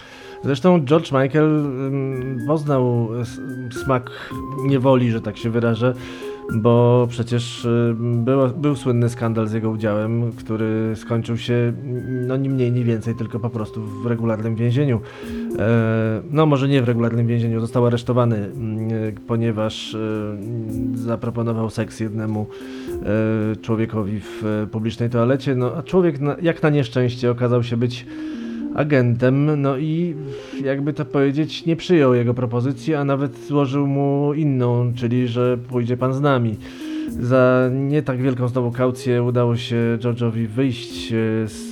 Zresztą 0.45 0.85
George 0.85 1.13
Michael 1.13 1.45
ym, 1.45 2.39
poznał 2.47 3.09
smak 3.85 4.11
niewoli, 4.67 5.11
że 5.11 5.21
tak 5.21 5.37
się 5.37 5.51
wyrażę, 5.51 5.95
bo 6.55 7.07
przecież 7.11 7.69
było, 7.95 8.49
był 8.49 8.77
słynny 8.77 9.09
skandal 9.09 9.47
z 9.49 9.53
jego 9.53 9.71
udziałem, 9.71 10.33
który 10.33 10.93
skończył 10.97 11.37
się 11.37 11.55
mm, 11.55 12.27
no 12.27 12.37
ni 12.37 12.49
mniej, 12.49 12.73
ni 12.73 12.85
więcej, 12.85 13.15
tylko 13.15 13.41
po 13.41 13.51
prostu 13.51 13.83
w 13.83 14.07
regularnym 14.07 14.57
więzieniu. 14.57 15.01
E, 15.61 16.23
no 16.31 16.47
może 16.47 16.69
nie 16.69 16.83
w 16.83 16.89
regularnym 16.89 17.27
więzieniu, 17.27 17.61
został 17.61 17.87
aresztowany, 17.87 18.37
mm, 18.37 19.15
ponieważ 19.27 19.95
e, 19.95 19.99
zaproponował 20.95 21.71
seks 21.71 22.01
jednemu 22.01 22.47
e, 23.53 23.57
człowiekowi 23.57 24.21
w 24.21 24.45
e, 24.45 24.67
publicznej 24.67 25.11
toalecie, 25.11 25.55
no 25.55 25.77
a 25.77 25.83
człowiek 25.83 26.17
jak 26.43 26.63
na 26.63 26.71
nieszczęście 26.71 27.31
okazał 27.31 27.63
się 27.63 27.77
być 27.77 28.07
agentem, 28.75 29.63
no 29.63 29.79
i 29.79 30.15
jakby 30.65 30.93
to 30.93 31.05
powiedzieć, 31.05 31.67
nie 31.67 31.77
przyjął 31.77 32.15
jego 32.15 32.35
propozycji, 32.35 32.95
a 32.95 33.05
nawet 33.05 33.39
złożył 33.47 33.87
mu 33.87 34.35
inną, 34.35 34.93
czyli 34.97 35.29
że 35.29 35.59
pójdzie 35.69 35.97
pan 35.97 36.15
z 36.15 36.21
nami. 36.21 36.57
Za 37.21 37.71
nie 37.73 38.03
tak 38.03 38.23
wielką 38.23 38.49
znowu 38.49 38.71
kaucję 38.71 39.23
udało 39.23 39.57
się 39.57 39.77
George'owi 40.01 40.47
wyjść 40.47 41.13
e, 41.13 41.17
z, 41.49 41.71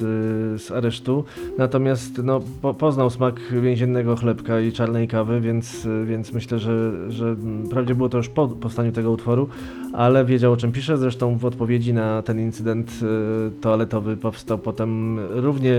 z 0.62 0.70
aresztu, 0.70 1.24
natomiast 1.59 2.20
no, 2.24 2.40
po, 2.62 2.74
poznał 2.74 3.11
smak 3.11 3.40
więziennego 3.62 4.16
chlebka 4.16 4.61
i 4.61 4.72
czarnej 4.72 5.09
kawy, 5.09 5.40
więc, 5.40 5.87
e, 5.87 6.05
więc 6.05 6.33
myślę, 6.33 6.59
że, 6.59 6.92
że 7.12 7.37
wprawdzie 7.66 7.94
było 7.94 8.09
to 8.09 8.16
już 8.16 8.29
po 8.29 8.48
powstaniu 8.48 8.92
tego 8.92 9.11
utworu, 9.11 9.48
ale 9.92 10.24
wiedział 10.24 10.53
o 10.53 10.57
czym 10.57 10.72
pisze. 10.72 10.98
Zresztą 10.98 11.37
w 11.37 11.44
odpowiedzi 11.44 11.94
na 11.94 12.22
ten 12.22 12.40
incydent 12.40 12.90
e, 13.03 13.61
toaletowy 13.61 14.16
powstał 14.16 14.59
potem 14.59 15.18
równie 15.31 15.74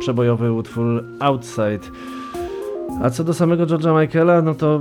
przebojowy 0.00 0.52
utwór 0.52 1.04
Outside. 1.20 1.90
A 3.02 3.10
co 3.10 3.24
do 3.24 3.34
samego 3.34 3.66
George'a 3.66 4.00
Michaela, 4.00 4.42
no 4.42 4.54
to 4.54 4.80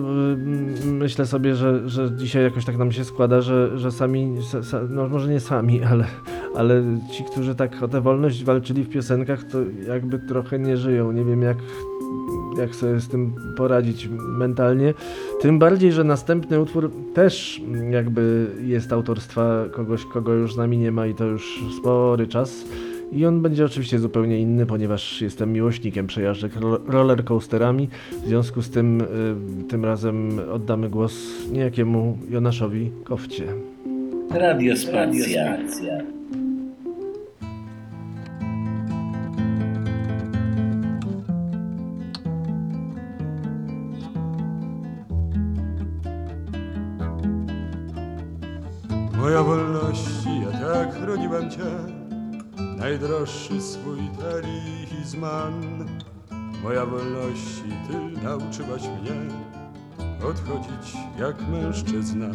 y, 0.83 0.91
myślę 0.91 1.25
sobie, 1.25 1.55
że, 1.55 1.89
że 1.89 2.11
dzisiaj 2.11 2.43
jakoś 2.43 2.65
tak 2.65 2.77
nam 2.77 2.91
się 2.91 3.03
składa, 3.03 3.41
że, 3.41 3.77
że 3.79 3.91
sami, 3.91 4.37
sa, 4.41 4.79
no 4.89 5.07
może 5.07 5.29
nie 5.29 5.39
sami, 5.39 5.83
ale, 5.91 6.05
ale 6.55 6.83
ci, 7.11 7.23
którzy 7.23 7.55
tak 7.55 7.83
o 7.83 7.87
tę 7.87 8.01
wolność 8.01 8.43
walczyli 8.43 8.83
w 8.83 8.89
piosenkach, 8.89 9.43
to 9.43 9.57
jakby 9.87 10.19
trochę 10.19 10.59
nie 10.59 10.77
żyją. 10.77 11.11
Nie 11.11 11.23
wiem 11.23 11.41
jak, 11.41 11.57
jak 12.57 12.75
sobie 12.75 12.99
z 12.99 13.07
tym 13.07 13.33
poradzić 13.57 14.09
mentalnie. 14.37 14.93
Tym 15.41 15.59
bardziej, 15.59 15.91
że 15.91 16.03
następny 16.03 16.59
utwór 16.61 16.91
też 17.13 17.61
jakby 17.89 18.47
jest 18.61 18.93
autorstwa 18.93 19.65
kogoś, 19.71 20.05
kogo 20.05 20.33
już 20.33 20.53
z 20.53 20.57
nami 20.57 20.77
nie 20.77 20.91
ma 20.91 21.07
i 21.07 21.13
to 21.13 21.25
już 21.25 21.63
spory 21.79 22.27
czas. 22.27 22.65
I 23.11 23.25
on 23.25 23.41
będzie 23.41 23.65
oczywiście 23.65 23.99
zupełnie 23.99 24.39
inny, 24.39 24.65
ponieważ 24.65 25.21
jestem 25.21 25.53
miłośnikiem 25.53 26.07
przejażdżek 26.07 26.55
ro- 26.55 26.79
rollercoasterami. 26.87 27.89
W 28.23 28.27
związku 28.27 28.61
z 28.61 28.69
tym 28.69 29.01
y, 29.01 29.05
tym 29.69 29.85
razem 29.85 30.39
oddamy 30.51 30.89
głos 30.89 31.13
niejakiemu 31.51 32.17
Jonaszowi 32.29 32.91
Kowcie. 33.03 33.45
Radiospacja. 34.31 35.57
Moja 49.17 49.43
wolności, 49.43 50.29
ja 50.41 50.59
tak 50.59 50.93
chroniłem 50.95 51.49
Cię, 51.51 51.65
najdroższy 52.77 53.61
swój 53.61 54.09
talizman. 54.19 55.85
Moja 56.63 56.85
wolności, 56.85 57.77
Ty 57.87 58.23
nauczyłaś 58.23 58.81
mnie 58.81 59.15
odchodzić 60.29 60.97
jak 61.19 61.47
mężczyzna. 61.47 62.27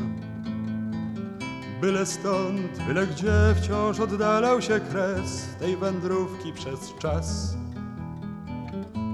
Byle 1.81 2.07
stąd, 2.07 2.83
byle 2.87 3.07
gdzie 3.07 3.33
wciąż 3.57 4.01
oddalał 4.01 4.63
się 4.63 4.81
kres 4.81 5.49
tej 5.59 5.77
wędrówki 5.77 6.53
przez 6.53 6.95
czas. 6.99 7.57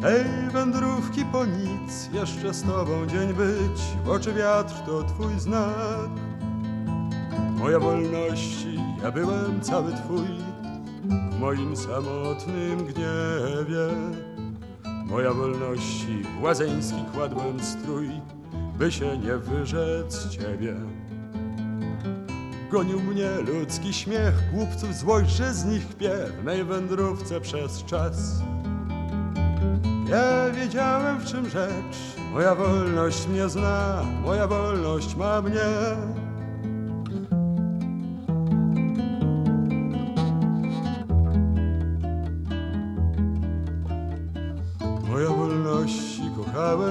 Tej 0.03 0.51
wędrówki 0.53 1.25
po 1.25 1.45
nic, 1.45 2.09
jeszcze 2.13 2.55
z 2.55 2.63
Tobą 2.63 3.07
dzień 3.07 3.35
być, 3.35 3.81
w 4.05 4.09
oczy 4.09 4.33
wiatr 4.33 4.75
to 4.87 5.03
Twój 5.03 5.41
znak. 5.41 6.11
Moja 7.59 7.79
wolności, 7.81 8.81
ja 9.03 9.13
byłem 9.13 9.61
cały 9.61 9.93
Twój 9.93 10.48
w 11.09 11.41
moim 11.41 11.77
samotnym 11.77 12.79
gniewie. 12.79 13.89
Moja 15.05 15.33
wolności, 15.33 16.23
błazeński 16.41 17.05
kładłem 17.15 17.61
strój, 17.61 18.09
by 18.79 18.93
się 18.93 19.19
nie 19.19 19.37
wyrzec 19.37 20.29
Ciebie. 20.29 20.75
Gonił 22.71 23.01
mnie 23.01 23.31
ludzki 23.47 23.93
śmiech, 23.93 24.35
głupców 24.53 24.91
że 25.27 25.55
z 25.55 25.65
nich 25.65 25.87
mej 26.45 26.65
wędrówce 26.65 27.41
przez 27.41 27.85
czas. 27.85 28.43
Ja 30.11 30.51
wiedziałem 30.51 31.19
w 31.19 31.25
czym 31.25 31.51
rzecz, 31.51 32.17
moja 32.33 32.55
wolność 32.55 33.29
mnie 33.29 33.49
zna, 33.49 34.03
moja 34.25 34.47
wolność 34.47 35.17
ma 35.17 35.43
mnie. 35.43 35.69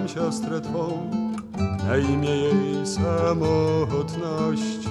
Kochałem 0.07 0.17
siostrę 0.31 0.61
Twą, 0.61 1.11
na 1.87 1.97
imię 1.97 2.29
jej 2.29 2.87
samotność. 2.87 4.89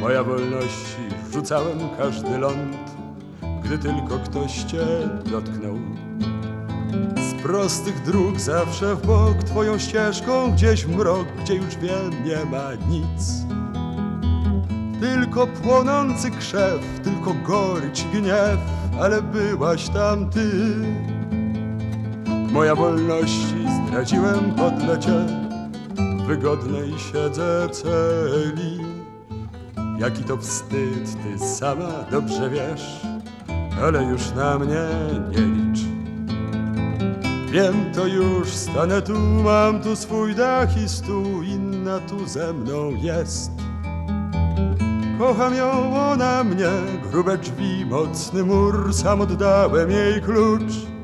Moja 0.00 0.24
wolności 0.24 1.02
rzucałem 1.32 1.78
każdy 1.98 2.38
ląd, 2.38 2.76
gdy 3.64 3.78
tylko 3.78 4.18
ktoś 4.18 4.64
Cię 4.64 4.86
dotknął. 5.30 5.76
Z 7.30 7.42
prostych 7.42 8.02
dróg 8.02 8.40
zawsze 8.40 8.94
w 8.94 9.06
bok 9.06 9.44
Twoją 9.44 9.78
ścieżką, 9.78 10.52
gdzieś 10.52 10.84
w 10.84 10.96
mrok, 10.96 11.26
gdzie 11.42 11.54
już 11.54 11.76
wiem 11.76 12.24
nie 12.24 12.44
ma 12.44 12.68
nic. 12.88 13.32
Tylko 15.00 15.46
płonący 15.46 16.30
krzew, 16.30 16.80
tylko 17.04 17.34
gorycz 17.46 18.02
gniew, 18.02 18.58
ale 19.00 19.22
byłaś 19.22 19.88
tam 19.88 20.30
Ty. 20.30 20.50
Moja 22.52 22.74
wolności 22.74 23.75
zdradziłem 23.96 24.54
podlecie 24.54 25.26
wygodnej 26.26 26.92
siedzę 26.98 27.68
celi. 27.72 28.78
Jaki 29.98 30.24
to 30.24 30.36
wstyd, 30.36 31.22
ty 31.22 31.38
sama 31.38 31.88
dobrze 32.10 32.50
wiesz, 32.50 33.00
ale 33.82 34.04
już 34.04 34.32
na 34.32 34.58
mnie 34.58 34.86
nie 35.30 35.38
licz. 35.38 35.80
Wiem 37.50 37.92
to 37.94 38.06
już, 38.06 38.48
stanę 38.48 39.02
tu, 39.02 39.18
mam 39.20 39.82
tu 39.82 39.96
swój 39.96 40.34
dach 40.34 40.82
i 40.82 40.88
stół, 40.88 41.42
inna 41.42 42.00
tu 42.00 42.26
ze 42.26 42.52
mną 42.52 42.90
jest. 42.90 43.50
Kocham 45.18 45.54
ją, 45.54 45.96
ona 45.96 46.44
mnie, 46.44 46.70
grube 47.10 47.38
drzwi, 47.38 47.86
mocny 47.86 48.44
mur, 48.44 48.94
sam 48.94 49.20
oddałem 49.20 49.90
jej 49.90 50.22
klucz. 50.22 50.95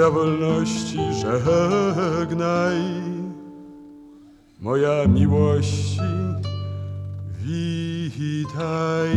Moja 0.00 0.12
wolności 0.12 0.98
żegnaj, 1.12 2.80
moja 4.60 5.06
miłości 5.08 6.00
witaj. 8.08 9.10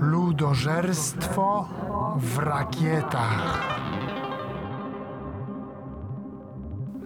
Ludożerstwo 0.00 1.68
w 2.16 2.38
rakietach. 2.38 3.68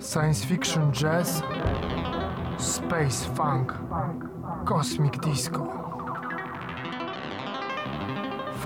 Science 0.00 0.46
fiction 0.46 0.92
jazz, 0.92 1.42
space 2.58 3.34
funk, 3.34 3.74
cosmic 4.64 5.18
disco. 5.18 5.87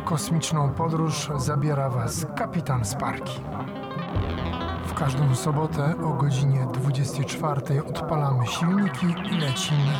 Kosmiczną 0.05 0.71
podróż 0.71 1.31
zabiera 1.37 1.91
Was 1.91 2.27
kapitan 2.37 2.85
Sparki. 2.85 3.41
W 4.87 4.95
każdą 4.95 5.35
sobotę 5.35 5.95
o 6.05 6.12
godzinie 6.12 6.67
24 6.73 7.85
odpalamy 7.85 8.47
silniki 8.47 9.07
i 9.07 9.38
lecimy 9.38 9.93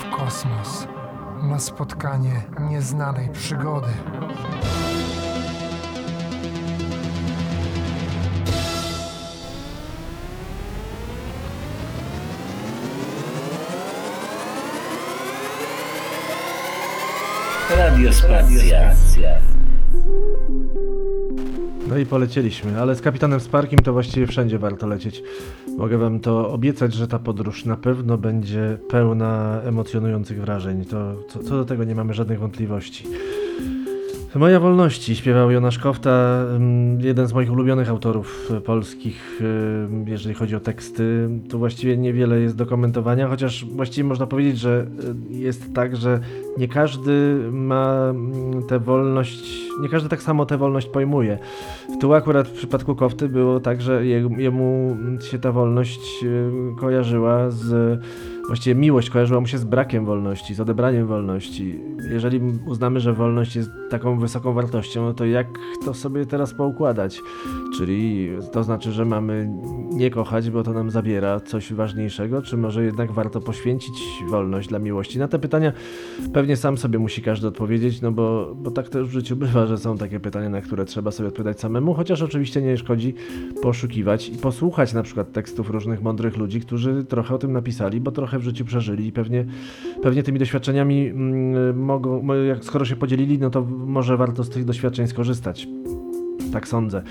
w 0.00 0.16
kosmos 0.16 0.86
na 1.42 1.58
spotkanie 1.58 2.42
nieznanej 2.60 3.28
przygody. 3.28 3.92
Radiospacja. 17.92 18.90
No 21.88 21.98
i 21.98 22.06
polecieliśmy, 22.06 22.80
ale 22.80 22.94
z 22.94 23.00
kapitanem 23.00 23.40
Sparkiem 23.40 23.78
to 23.78 23.92
właściwie 23.92 24.26
wszędzie 24.26 24.58
warto 24.58 24.86
lecieć. 24.86 25.22
Mogę 25.78 25.98
wam 25.98 26.20
to 26.20 26.50
obiecać, 26.50 26.94
że 26.94 27.08
ta 27.08 27.18
podróż 27.18 27.64
na 27.64 27.76
pewno 27.76 28.18
będzie 28.18 28.78
pełna 28.88 29.60
emocjonujących 29.64 30.40
wrażeń. 30.40 30.84
To, 30.84 31.14
co, 31.28 31.42
co 31.42 31.56
do 31.56 31.64
tego 31.64 31.84
nie 31.84 31.94
mamy 31.94 32.14
żadnych 32.14 32.38
wątpliwości. 32.38 33.04
Moja 34.34 34.60
wolności 34.60 35.16
śpiewał 35.16 35.50
Jonasz 35.50 35.78
Kofta, 35.78 36.44
ym, 36.56 37.00
jeden 37.00 37.26
z 37.26 37.32
moich 37.32 37.52
ulubionych 37.52 37.88
autorów 37.88 38.52
polskich, 38.64 39.40
ym, 39.84 40.08
jeżeli 40.08 40.34
chodzi 40.34 40.56
o 40.56 40.60
teksty. 40.60 41.28
Tu 41.50 41.58
właściwie 41.58 41.96
niewiele 41.96 42.40
jest 42.40 42.56
do 42.56 42.66
komentowania, 42.66 43.28
chociaż 43.28 43.64
właściwie 43.64 44.08
można 44.08 44.26
powiedzieć, 44.26 44.58
że 44.58 44.86
y, 45.30 45.34
jest 45.34 45.74
tak, 45.74 45.96
że 45.96 46.20
nie 46.58 46.68
każdy 46.68 47.38
ma 47.52 47.94
mm, 48.10 48.62
tę 48.62 48.78
wolność, 48.78 49.60
nie 49.82 49.88
każdy 49.88 50.08
tak 50.08 50.22
samo 50.22 50.46
tę 50.46 50.58
wolność 50.58 50.86
pojmuje. 50.88 51.38
Tu 52.00 52.14
akurat 52.14 52.48
w 52.48 52.52
przypadku 52.52 52.94
Kofty 52.94 53.28
było 53.28 53.60
tak, 53.60 53.82
że 53.82 54.06
je- 54.06 54.28
jemu 54.38 54.96
się 55.30 55.38
ta 55.38 55.52
wolność 55.52 56.00
y, 56.24 56.50
kojarzyła 56.80 57.50
z. 57.50 58.00
Właściwie 58.46 58.74
miłość 58.74 59.10
kojarzyła 59.10 59.40
mu 59.40 59.46
się 59.46 59.58
z 59.58 59.64
brakiem 59.64 60.04
wolności, 60.04 60.54
z 60.54 60.60
odebraniem 60.60 61.06
wolności. 61.06 61.80
Jeżeli 62.10 62.40
uznamy, 62.66 63.00
że 63.00 63.12
wolność 63.12 63.56
jest 63.56 63.70
taką 63.90 64.18
wysoką 64.18 64.52
wartością, 64.52 65.04
no 65.04 65.14
to 65.14 65.24
jak 65.24 65.46
to 65.84 65.94
sobie 65.94 66.26
teraz 66.26 66.54
poukładać? 66.54 67.20
Czyli 67.76 68.30
to 68.52 68.64
znaczy, 68.64 68.92
że 68.92 69.04
mamy 69.04 69.50
nie 69.92 70.10
kochać, 70.10 70.50
bo 70.50 70.62
to 70.62 70.72
nam 70.72 70.90
zabiera 70.90 71.40
coś 71.40 71.72
ważniejszego, 71.72 72.42
czy 72.42 72.56
może 72.56 72.84
jednak 72.84 73.12
warto 73.12 73.40
poświęcić 73.40 73.94
wolność 74.30 74.68
dla 74.68 74.78
miłości? 74.78 75.18
Na 75.18 75.28
te 75.28 75.38
pytania 75.38 75.72
pewnie 76.32 76.56
sam 76.56 76.78
sobie 76.78 76.98
musi 76.98 77.22
każdy 77.22 77.48
odpowiedzieć, 77.48 78.00
no 78.00 78.12
bo, 78.12 78.54
bo 78.54 78.70
tak 78.70 78.88
też 78.88 79.08
w 79.08 79.10
życiu 79.10 79.36
bywa, 79.36 79.66
że 79.66 79.78
są 79.78 79.98
takie 79.98 80.20
pytania, 80.20 80.48
na 80.48 80.60
które 80.60 80.84
trzeba 80.84 81.10
sobie 81.10 81.28
odpowiadać 81.28 81.60
samemu, 81.60 81.94
chociaż 81.94 82.22
oczywiście 82.22 82.62
nie 82.62 82.76
szkodzi 82.76 83.14
poszukiwać 83.62 84.28
i 84.28 84.36
posłuchać 84.36 84.92
na 84.92 85.02
przykład 85.02 85.32
tekstów 85.32 85.70
różnych 85.70 86.02
mądrych 86.02 86.36
ludzi, 86.36 86.60
którzy 86.60 87.04
trochę 87.04 87.34
o 87.34 87.38
tym 87.38 87.52
napisali, 87.52 88.00
bo 88.00 88.10
trochę 88.10 88.31
w 88.38 88.42
życiu 88.42 88.64
przeżyli 88.64 89.06
i 89.06 89.12
pewnie, 89.12 89.44
pewnie 90.02 90.22
tymi 90.22 90.38
doświadczeniami 90.38 91.06
mm, 91.06 91.80
mogą, 91.84 92.22
mo- 92.22 92.34
jak 92.34 92.64
skoro 92.64 92.84
się 92.84 92.96
podzielili, 92.96 93.38
no 93.38 93.50
to 93.50 93.62
może 93.86 94.16
warto 94.16 94.44
z 94.44 94.50
tych 94.50 94.64
doświadczeń 94.64 95.06
skorzystać. 95.06 95.68
Tak 96.52 96.68
sądzę. 96.68 97.02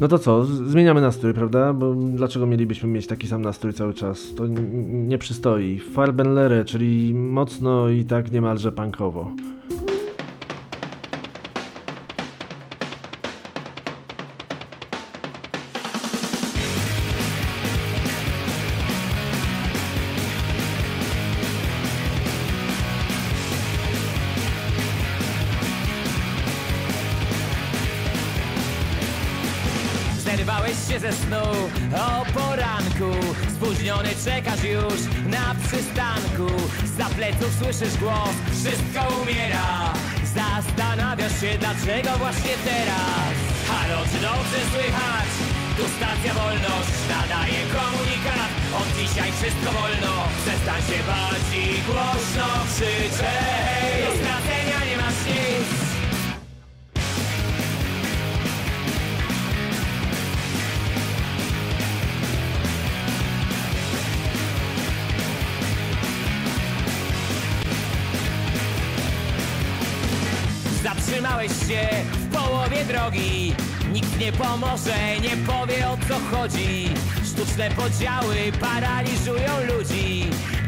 No 0.00 0.08
to 0.08 0.18
co, 0.18 0.44
zmieniamy 0.44 1.00
nastrój, 1.00 1.34
prawda? 1.34 1.72
Bo 1.72 1.94
dlaczego 1.94 2.46
mielibyśmy 2.46 2.88
mieć 2.88 3.06
taki 3.06 3.28
sam 3.28 3.42
nastrój 3.42 3.72
cały 3.72 3.94
czas? 3.94 4.34
To 4.36 4.46
nie 4.82 5.18
przystoi. 5.18 5.78
Farbenlere, 5.78 6.64
czyli 6.64 7.14
mocno 7.14 7.88
i 7.88 8.04
tak 8.04 8.32
niemalże 8.32 8.72
punkowo. 8.72 9.30
Czekasz 34.24 34.64
już 34.64 35.00
na 35.36 35.46
przystanku. 35.64 36.48
Za 36.98 37.06
pleców 37.16 37.52
słyszysz 37.60 37.96
głos, 37.96 38.34
wszystko 38.52 39.00
umiera. 39.22 39.68
Zastanawiasz 40.36 41.40
się 41.40 41.58
dlaczego 41.58 42.10
właśnie 42.18 42.54
teraz? 42.64 43.32
Halo, 43.68 43.98
czy 44.10 44.18
dobrze 44.28 44.60
słychać? 44.72 45.30
Tu 45.76 45.84
stacja 45.96 46.32
Wolność 46.34 46.94
nadaje 47.14 47.60
komunikat. 47.76 48.50
Od 48.80 48.88
dzisiaj 48.98 49.30
wszystko 49.38 49.68
wolno. 49.78 50.14
Przestań 50.42 50.82
się 50.88 51.00
bać 51.08 51.44
i 51.62 51.66
głośno 51.88 52.48
krzyczę 52.70 53.32
hej 53.66 54.04
Do 54.04 54.10
stracenia 54.20 54.78
nie 54.88 54.96
masz 55.02 55.20
nic 55.30 55.59
Zatrzymałeś 71.40 71.68
się 71.68 71.88
w 72.12 72.36
połowie 72.36 72.84
drogi. 72.84 73.54
Nikt 73.92 74.18
nie 74.20 74.32
pomoże, 74.32 74.98
nie 75.22 75.36
powie 75.46 75.88
o 75.88 75.96
co 76.08 76.36
chodzi. 76.36 76.88
Sztuczne 77.30 77.70
podziały 77.70 78.36
paraliżują 78.60 79.52
ludzi. 79.72 80.24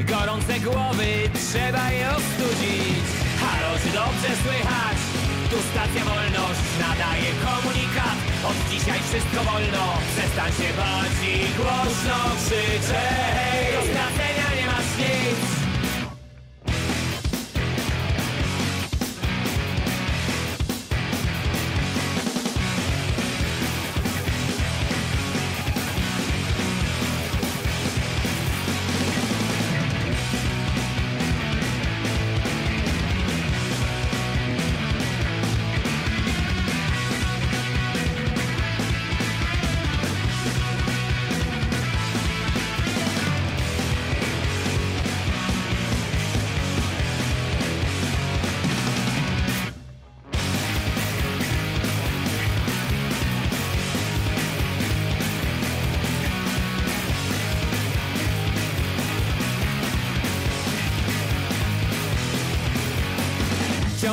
Gorące 0.08 0.60
głowy, 0.60 1.10
trzeba 1.34 1.90
je 1.90 2.10
ostudzić. 2.10 3.04
Halo, 3.40 3.72
czy 3.82 3.90
dobrze 4.00 4.30
słychać? 4.42 4.98
Tu 5.50 5.56
stacja 5.70 6.04
Wolność 6.04 6.64
nadaje 6.80 7.30
komunikat. 7.46 8.18
Od 8.48 8.70
dzisiaj 8.70 9.00
wszystko 9.08 9.38
wolno. 9.50 9.84
Przestań 10.12 10.52
się 10.58 10.70
bać 10.78 11.16
i 11.32 11.36
głośno 11.58 12.18
krzyczę 12.40 13.02
hej 13.36 13.72
Do 13.74 13.82
stracenia 13.82 14.48
nie 14.58 14.66
masz 14.66 14.92
nic 14.98 15.61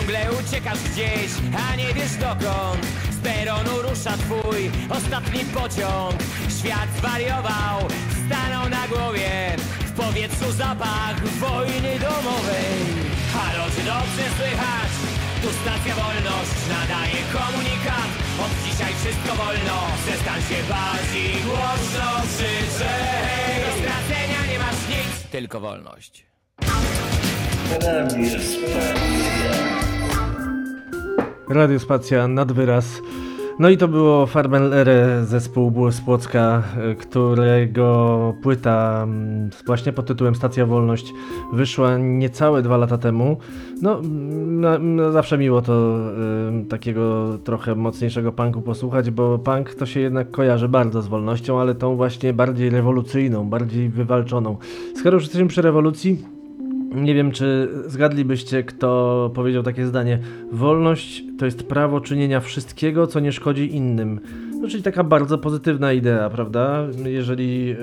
Ciągle 0.09 0.31
uciekasz 0.39 0.79
gdzieś, 0.91 1.31
a 1.63 1.75
nie 1.75 1.93
wiesz 1.93 2.15
dokąd. 2.15 2.81
Z 3.11 3.17
peronu 3.23 3.81
rusza 3.81 4.13
twój 4.17 4.71
ostatni 4.89 5.39
pociąg. 5.45 6.15
Świat 6.59 6.89
zwariował, 6.97 7.77
stanął 8.25 8.69
na 8.69 8.87
głowie. 8.87 9.29
W 9.89 9.91
powietrzu 9.91 10.51
zapach 10.51 11.17
wojny 11.27 11.93
domowej. 11.99 12.79
Halo, 13.33 13.65
czy 13.75 13.81
dobrze 13.93 14.25
słychać? 14.37 14.91
Tu 15.41 15.49
stacja 15.61 15.95
Wolność 15.95 16.59
nadaje 16.75 17.19
komunikat. 17.37 18.09
Od 18.43 18.51
dzisiaj 18.65 18.93
wszystko 19.01 19.43
wolno 19.43 19.77
Przestań 20.05 20.41
się 20.41 20.59
bać 20.69 21.09
i 21.15 21.43
głośno 21.43 22.09
krzyczę 22.29 22.93
hej! 23.25 23.63
Do 23.65 23.71
stracenia 23.81 24.41
nie 24.51 24.59
masz 24.59 24.81
nic, 24.89 25.31
tylko 25.31 25.59
wolność 25.59 26.25
Spacja 31.79 32.27
nad 32.27 32.51
wyraz. 32.51 33.01
No 33.59 33.69
i 33.69 33.77
to 33.77 33.87
było 33.87 34.25
Farbenlere, 34.25 35.25
zespół 35.25 35.91
z 35.91 36.01
Płocka, 36.01 36.63
y, 36.91 36.95
którego 36.95 38.33
płyta 38.43 39.01
mm, 39.03 39.49
właśnie 39.65 39.93
pod 39.93 40.05
tytułem 40.05 40.35
Stacja 40.35 40.65
Wolność 40.65 41.13
wyszła 41.53 41.97
niecałe 41.97 42.61
dwa 42.61 42.77
lata 42.77 42.97
temu. 42.97 43.37
No, 43.81 43.99
mm, 43.99 44.61
na 44.61 45.11
zawsze 45.11 45.37
miło 45.37 45.61
to 45.61 45.97
y, 46.61 46.65
takiego 46.65 47.37
trochę 47.43 47.75
mocniejszego 47.75 48.31
punku 48.31 48.61
posłuchać, 48.61 49.11
bo 49.11 49.39
punk 49.39 49.75
to 49.75 49.85
się 49.85 49.99
jednak 49.99 50.31
kojarzy 50.31 50.69
bardzo 50.69 51.01
z 51.01 51.07
wolnością, 51.07 51.59
ale 51.59 51.75
tą 51.75 51.95
właśnie 51.95 52.33
bardziej 52.33 52.69
rewolucyjną, 52.69 53.49
bardziej 53.49 53.89
wywalczoną. 53.89 54.57
Skoro 54.95 55.15
już 55.15 55.23
jesteśmy 55.23 55.47
przy 55.47 55.61
rewolucji, 55.61 56.38
nie 56.91 57.15
wiem, 57.15 57.31
czy 57.31 57.69
zgadlibyście, 57.87 58.63
kto 58.63 59.31
powiedział 59.35 59.63
takie 59.63 59.85
zdanie. 59.85 60.19
Wolność 60.51 61.23
to 61.39 61.45
jest 61.45 61.63
prawo 61.63 62.01
czynienia 62.01 62.39
wszystkiego, 62.39 63.07
co 63.07 63.19
nie 63.19 63.31
szkodzi 63.31 63.75
innym. 63.75 64.19
No, 64.61 64.67
czyli 64.67 64.83
taka 64.83 65.03
bardzo 65.03 65.37
pozytywna 65.37 65.93
idea, 65.93 66.29
prawda? 66.29 66.87
Jeżeli 67.05 67.75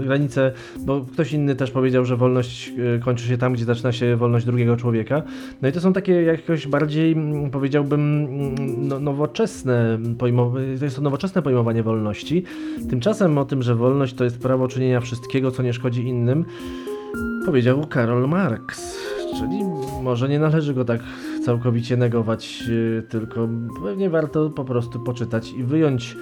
y, 0.00 0.04
granice, 0.04 0.52
bo 0.78 1.00
ktoś 1.12 1.32
inny 1.32 1.54
też 1.54 1.70
powiedział, 1.70 2.04
że 2.04 2.16
wolność 2.16 2.72
y, 2.96 3.00
kończy 3.00 3.24
się 3.24 3.38
tam, 3.38 3.52
gdzie 3.52 3.64
zaczyna 3.64 3.92
się 3.92 4.16
wolność 4.16 4.46
drugiego 4.46 4.76
człowieka. 4.76 5.22
No 5.62 5.68
i 5.68 5.72
to 5.72 5.80
są 5.80 5.92
takie 5.92 6.22
jakoś 6.22 6.66
bardziej, 6.66 7.12
mm, 7.12 7.50
powiedziałbym, 7.50 8.00
mm, 8.00 8.88
no, 8.88 9.00
nowoczesne 9.00 9.98
pojmowanie, 10.18 10.78
to 10.78 10.84
jest 10.84 10.96
to 10.96 11.02
nowoczesne 11.02 11.42
pojmowanie 11.42 11.82
wolności. 11.82 12.44
Tymczasem 12.90 13.38
o 13.38 13.44
tym, 13.44 13.62
że 13.62 13.74
wolność 13.74 14.14
to 14.14 14.24
jest 14.24 14.38
prawo 14.38 14.68
czynienia 14.68 15.00
wszystkiego, 15.00 15.50
co 15.50 15.62
nie 15.62 15.72
szkodzi 15.72 16.08
innym, 16.08 16.44
powiedział 17.44 17.86
Karol 17.86 18.28
Marx. 18.28 18.98
Czyli 19.38 19.64
może 20.02 20.28
nie 20.28 20.38
należy 20.38 20.74
go 20.74 20.84
tak 20.84 21.00
całkowicie 21.44 21.96
negować, 21.96 22.62
yy, 22.68 23.02
tylko 23.08 23.48
pewnie 23.82 24.10
warto 24.10 24.50
po 24.50 24.64
prostu 24.64 25.00
poczytać 25.00 25.52
i 25.52 25.64
wyjąć 25.64 26.16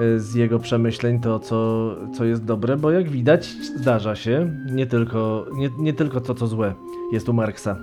yy, 0.00 0.20
z 0.20 0.34
jego 0.34 0.58
przemyśleń 0.58 1.20
to, 1.20 1.38
co, 1.38 1.90
co 2.16 2.24
jest 2.24 2.44
dobre, 2.44 2.76
bo 2.76 2.90
jak 2.90 3.08
widać, 3.08 3.46
zdarza 3.76 4.16
się, 4.16 4.50
nie 4.72 4.86
tylko, 4.86 5.46
nie, 5.52 5.70
nie 5.78 5.92
tylko 5.92 6.20
to, 6.20 6.34
co 6.34 6.46
złe 6.46 6.74
jest 7.12 7.28
u 7.28 7.32
Marksa. 7.32 7.76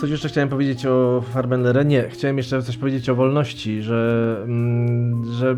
Coś 0.00 0.10
jeszcze 0.10 0.28
chciałem 0.28 0.48
powiedzieć 0.48 0.86
o 0.86 1.22
Farbenlerze? 1.32 1.84
Nie, 1.84 2.08
chciałem 2.08 2.36
jeszcze 2.36 2.62
coś 2.62 2.76
powiedzieć 2.76 3.08
o 3.08 3.14
wolności, 3.14 3.82
że, 3.82 4.36
mm, 4.44 5.24
że 5.32 5.56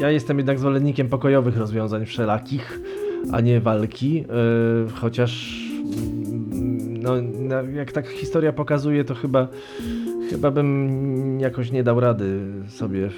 ja 0.00 0.10
jestem 0.10 0.38
jednak 0.38 0.58
zwolennikiem 0.58 1.08
pokojowych 1.08 1.56
rozwiązań 1.56 2.06
wszelakich, 2.06 2.80
a 3.32 3.40
nie 3.40 3.60
walki, 3.60 4.14
yy, 4.14 4.24
chociaż 4.94 5.60
mm, 5.80 7.02
no, 7.02 7.14
jak 7.74 7.92
tak 7.92 8.08
historia 8.08 8.52
pokazuje, 8.52 9.04
to 9.04 9.14
chyba, 9.14 9.48
chyba 10.30 10.50
bym 10.50 11.40
jakoś 11.40 11.72
nie 11.72 11.84
dał 11.84 12.00
rady 12.00 12.40
sobie 12.68 13.10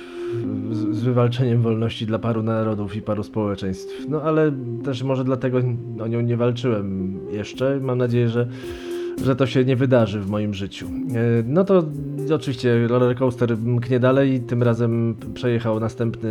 z, 0.70 0.96
z 0.96 1.02
wywalczeniem 1.02 1.62
wolności 1.62 2.06
dla 2.06 2.18
paru 2.18 2.42
narodów 2.42 2.96
i 2.96 3.02
paru 3.02 3.22
społeczeństw. 3.22 4.06
No 4.08 4.22
ale 4.22 4.52
też 4.84 5.02
może 5.02 5.24
dlatego 5.24 5.58
o 6.00 6.06
nią 6.06 6.20
nie 6.20 6.36
walczyłem 6.36 7.18
jeszcze. 7.30 7.80
Mam 7.80 7.98
nadzieję, 7.98 8.28
że 8.28 8.48
że 9.24 9.36
to 9.36 9.46
się 9.46 9.64
nie 9.64 9.76
wydarzy 9.76 10.20
w 10.20 10.30
moim 10.30 10.54
życiu. 10.54 10.86
E, 10.86 10.90
No 11.46 11.64
to 11.64 11.84
oczywiście 12.34 12.86
rollercoaster 12.88 13.58
mknie 13.58 14.00
dalej, 14.00 14.40
tym 14.40 14.62
razem 14.62 15.14
przejechał 15.34 15.80
następny 15.80 16.30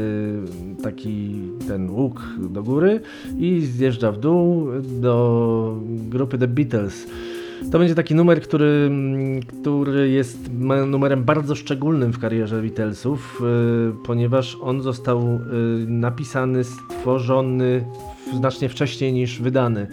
taki 0.83 1.35
ten 1.67 1.89
łuk 1.89 2.23
do 2.49 2.63
góry 2.63 2.99
i 3.37 3.61
zjeżdża 3.61 4.11
w 4.11 4.17
dół 4.17 4.67
do 5.01 5.77
grupy 6.09 6.37
The 6.37 6.47
Beatles. 6.47 7.07
To 7.71 7.79
będzie 7.79 7.95
taki 7.95 8.15
numer, 8.15 8.41
który, 8.41 8.91
który 9.47 10.09
jest 10.09 10.49
numerem 10.87 11.23
bardzo 11.23 11.55
szczególnym 11.55 12.13
w 12.13 12.19
karierze 12.19 12.61
Beatlesów, 12.61 13.41
y, 13.41 14.05
ponieważ 14.05 14.57
on 14.61 14.81
został 14.81 15.21
y, 15.21 15.39
napisany, 15.87 16.63
stworzony 16.63 17.85
znacznie 18.33 18.69
wcześniej 18.69 19.13
niż 19.13 19.41
wydany. 19.41 19.87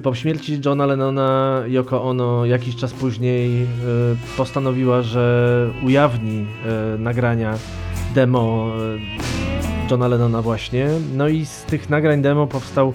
Po 0.00 0.14
śmierci 0.14 0.60
Johna 0.64 0.86
Lennona 0.86 1.62
Yoko 1.66 2.02
Ono 2.02 2.46
jakiś 2.46 2.76
czas 2.76 2.92
później 2.92 3.62
y, 3.62 3.66
postanowiła, 4.36 5.02
że 5.02 5.70
ujawni 5.86 6.46
y, 6.94 6.98
nagrania 6.98 7.54
demo 8.14 8.72
y, 9.86 9.90
Johna 9.90 10.08
Lennona 10.08 10.42
właśnie. 10.42 10.88
No 11.14 11.28
i 11.28 11.46
z 11.46 11.62
tych 11.62 11.90
nagrań 11.90 12.22
demo 12.22 12.46
powstał 12.46 12.92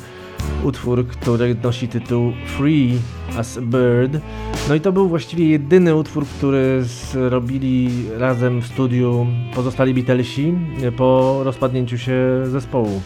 utwór, 0.63 1.07
który 1.07 1.55
nosi 1.63 1.87
tytuł 1.87 2.31
Free 2.57 2.99
as 3.37 3.57
a 3.57 3.61
Bird. 3.61 4.23
No 4.69 4.75
i 4.75 4.81
to 4.81 4.91
był 4.91 5.09
właściwie 5.09 5.49
jedyny 5.49 5.95
utwór, 5.95 6.25
który 6.25 6.83
zrobili 6.83 7.89
razem 8.17 8.61
w 8.61 8.67
studiu 8.67 9.27
pozostali 9.55 9.93
Beatlesi 9.93 10.53
po 10.97 11.39
rozpadnięciu 11.43 11.97
się 11.97 12.17
zespołu. 12.45 13.01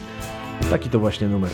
Taki 0.70 0.90
to 0.90 1.00
właśnie 1.00 1.28
numer. 1.28 1.52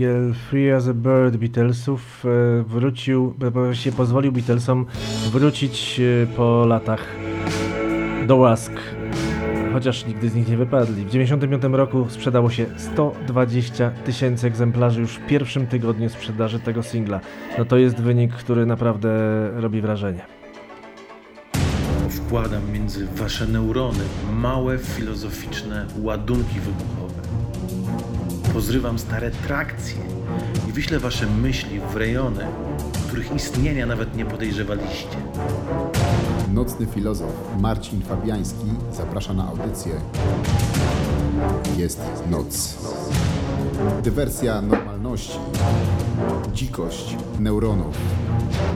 Singiel 0.00 0.34
Free 0.34 0.70
as 0.70 0.88
a 0.88 0.94
Bird 0.94 1.36
Beatlesów 1.36 2.24
e, 2.24 2.62
wrócił, 2.62 3.34
właściwie 3.52 3.96
pozwolił 3.96 4.32
Beatlesom 4.32 4.86
wrócić 5.32 6.00
e, 6.00 6.26
po 6.36 6.66
latach 6.66 7.06
do 8.26 8.36
łask, 8.36 8.72
chociaż 9.72 10.06
nigdy 10.06 10.28
z 10.28 10.34
nich 10.34 10.48
nie 10.48 10.56
wypadli. 10.56 10.94
W 10.94 11.10
1995 11.10 11.76
roku 11.76 12.06
sprzedało 12.08 12.50
się 12.50 12.66
120 12.76 13.90
tysięcy 13.90 14.46
egzemplarzy 14.46 15.00
już 15.00 15.14
w 15.14 15.26
pierwszym 15.26 15.66
tygodniu 15.66 16.08
sprzedaży 16.08 16.60
tego 16.60 16.82
singla. 16.82 17.20
No 17.58 17.64
to 17.64 17.76
jest 17.76 17.96
wynik, 17.96 18.32
który 18.32 18.66
naprawdę 18.66 19.10
robi 19.54 19.80
wrażenie. 19.80 20.20
Wkładam 22.10 22.72
między 22.72 23.06
wasze 23.06 23.46
neurony 23.46 24.04
małe 24.32 24.78
filozoficzne 24.78 25.86
ładunki 26.02 26.60
wybuchowe. 26.60 27.09
Pozrywam 28.52 28.98
stare 28.98 29.30
trakcje 29.30 30.02
i 30.68 30.72
wyślę 30.72 30.98
wasze 30.98 31.26
myśli 31.26 31.80
w 31.80 31.96
rejony, 31.96 32.46
których 33.06 33.34
istnienia 33.34 33.86
nawet 33.86 34.16
nie 34.16 34.24
podejrzewaliście. 34.24 35.16
Nocny 36.52 36.86
filozof 36.86 37.32
Marcin 37.60 38.02
Fabiański 38.02 38.66
zaprasza 38.92 39.34
na 39.34 39.48
audycję 39.48 39.92
Jest 41.76 42.00
noc. 42.30 42.78
Dywersja 44.02 44.62
normalności. 44.62 45.38
Dzikość 46.52 47.16
neuronów. 47.38 47.96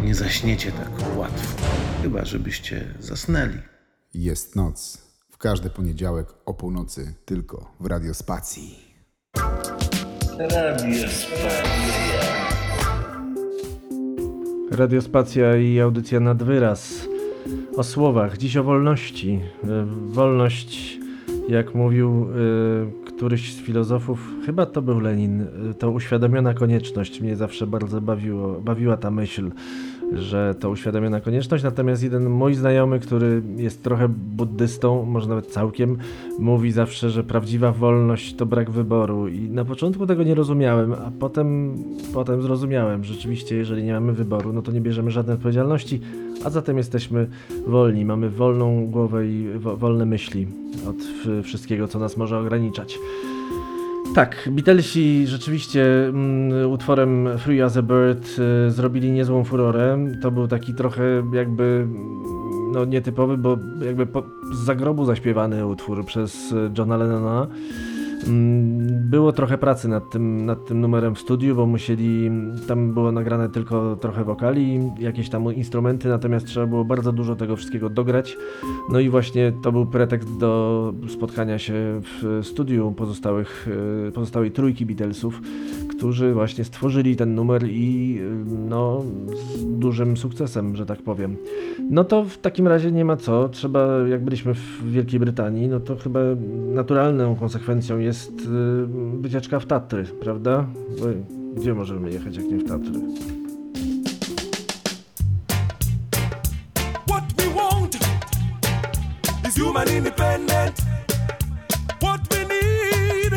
Nie 0.03 0.15
zaśniecie 0.15 0.73
tak 0.73 1.17
łatwo, 1.17 1.63
chyba 2.03 2.25
żebyście 2.25 2.95
zasnęli. 3.01 3.59
Jest 4.15 4.57
noc. 4.57 4.99
W 5.31 5.39
każdy 5.39 5.71
poniedziałek 5.71 6.35
o 6.47 6.55
północy 6.55 7.15
tylko 7.25 7.75
w 7.81 7.87
Radiospacji. 7.87 8.95
Radiospacja 14.71 15.57
i 15.57 15.81
audycja 15.81 16.21
nad 16.21 16.43
wyraz. 16.43 17.09
O 17.77 17.83
słowach, 17.83 18.39
dziś 18.39 18.57
o 18.57 18.65
wolności. 18.65 19.41
E, 19.65 19.87
Wolność, 20.07 20.99
jak 21.49 21.75
mówił 21.75 22.29
e, 22.29 23.07
któryś 23.07 23.55
z 23.55 23.61
filozofów, 23.61 24.29
chyba 24.47 24.67
to 24.67 24.83
był 24.83 25.01
Lenin, 25.01 25.43
e, 25.71 25.75
to 25.75 25.91
uświadomiona 25.91 26.55
konieczność. 26.55 27.21
Mnie 27.21 27.37
zawsze 27.37 27.67
bardzo 27.67 28.01
bawiło, 28.01 28.61
bawiła 28.61 28.97
ta 28.97 29.11
myśl, 29.11 29.51
że 30.17 30.55
to 30.61 30.71
uświadomiona 30.71 31.21
konieczność. 31.21 31.65
Natomiast 31.65 32.03
jeden 32.03 32.31
mój 32.31 32.55
znajomy, 32.55 33.01
który 33.01 33.43
jest 33.57 33.83
trochę 33.83 34.09
buddystą, 34.09 35.05
może 35.05 35.29
nawet 35.29 35.47
całkiem, 35.47 35.97
mówi 36.39 36.73
zawsze, 36.73 37.11
że 37.11 37.25
prawdziwa 37.25 37.73
wolność 37.73 38.35
to 38.35 38.47
brak 38.47 38.71
wyboru. 38.71 39.29
I 39.29 39.41
na 39.41 39.65
początku 39.65 40.07
tego 40.07 40.23
nie 40.23 40.35
rozumiałem, 40.35 40.93
a 40.93 41.11
potem, 41.19 41.75
potem 42.15 42.43
zrozumiałem. 42.43 43.05
Rzeczywiście, 43.05 43.57
jeżeli 43.57 43.83
nie 43.85 43.93
mamy 43.93 44.13
wyboru, 44.13 44.53
no 44.53 44.63
to 44.63 44.73
nie 44.73 44.81
bierzemy 44.81 45.11
żadnej 45.11 45.35
odpowiedzialności, 45.37 46.01
a 46.45 46.51
zatem 46.51 46.77
jesteśmy 46.77 47.27
wolni. 47.67 48.05
Mamy 48.05 48.31
wolną 48.31 48.87
głowę 48.87 49.27
i 49.29 49.49
wo- 49.59 49.77
wolne 49.77 50.07
myśli 50.07 50.47
od 50.89 50.97
wszystkiego, 51.43 51.89
co 51.89 51.99
nas 51.99 52.17
może 52.17 52.39
ograniczać. 52.39 52.99
Tak, 54.13 54.49
Beatlesi 54.53 55.27
rzeczywiście 55.27 56.07
mm, 56.09 56.71
utworem 56.71 57.29
Free 57.39 57.63
as 57.63 57.77
a 57.77 57.83
Bird 57.83 58.29
y, 58.69 58.71
zrobili 58.71 59.13
niezłą 59.13 59.45
furorę. 59.45 59.99
To 60.23 60.31
był 60.31 60.49
taki 60.49 60.75
trochę 60.75 61.03
jakby 61.33 61.87
no 62.73 62.85
nietypowy, 62.85 63.37
bo 63.37 63.59
jakby 63.87 64.07
po, 64.07 64.23
z 64.53 64.59
zagrobu 64.59 65.05
zaśpiewany 65.05 65.67
utwór 65.67 66.05
przez 66.05 66.53
y, 66.53 66.71
Johna 66.79 66.97
Lennona. 66.97 67.47
Mm, 68.27 68.85
Było 69.11 69.33
trochę 69.33 69.59
pracy 69.59 69.89
nad 69.89 70.11
tym, 70.11 70.47
nad 70.47 70.67
tym 70.67 70.81
numerem 70.81 71.15
w 71.15 71.19
studiu, 71.19 71.57
bo 71.57 71.67
musieli, 71.67 72.31
tam 72.69 72.95
było 72.95 73.13
nagrane 73.13 73.49
tylko 73.49 73.97
trochę 73.97 74.25
wokali, 74.25 74.81
jakieś 74.99 75.29
tam 75.29 75.55
instrumenty, 75.55 76.09
natomiast 76.09 76.47
trzeba 76.47 76.67
było 76.67 76.85
bardzo 76.85 77.13
dużo 77.13 77.37
tego 77.37 77.57
wszystkiego 77.57 77.91
dograć. 77.91 78.37
No 78.91 79.01
i 79.01 79.09
właśnie 79.09 79.53
to 79.63 79.73
był 79.73 79.87
pretekst 79.87 80.37
do 80.39 80.93
spotkania 81.09 81.59
się 81.59 81.75
w 82.03 82.41
studiu 82.43 82.93
pozostałych, 82.97 83.69
e, 84.09 84.13
pozostałej 84.13 84.51
trójki 84.51 84.87
Beatlesów, 84.87 85.41
którzy 86.05 86.35
właśnie 86.35 86.65
stworzyli 86.65 87.17
ten 87.17 87.35
numer 87.35 87.67
i 87.69 88.19
e, 88.21 88.45
no 88.69 89.05
z 89.57 89.65
dużym 89.79 90.17
sukcesem, 90.17 90.77
że 90.77 90.87
tak 90.87 91.03
powiem. 91.03 91.37
No 91.91 92.05
to 92.05 92.25
w 92.25 92.39
takim 92.39 92.69
razie 92.69 92.93
nie 92.93 93.05
ma 93.05 93.17
co, 93.17 93.49
trzeba, 93.49 93.99
jak 94.09 94.25
byliśmy 94.25 94.55
w 94.55 94.91
Wielkiej 94.91 95.21
Brytanii, 95.21 95.69
no 95.69 95.81
to 95.81 95.97
chyba 95.97 96.21
naturalną 96.75 97.37
konsekwencją 97.37 97.99
jest 97.99 98.33
e, 98.33 99.21
wycieczka 99.21 99.61
w 99.61 99.67
Tatry, 99.67 100.05
prawda? 100.05 100.67
Bo 101.01 101.07
gdzie 101.61 101.75
możemy 101.75 102.11
jechać, 102.11 102.37
jak 102.37 102.47
nie 102.47 102.59
w 102.59 102.69
Tatry? 102.69 103.01
Human 109.59 109.89
independent. 109.89 110.75
What 112.01 112.21
we 112.29 112.45
need 112.45 113.33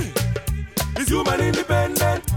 is 0.99 1.09
human 1.09 1.39
independent. 1.41 2.27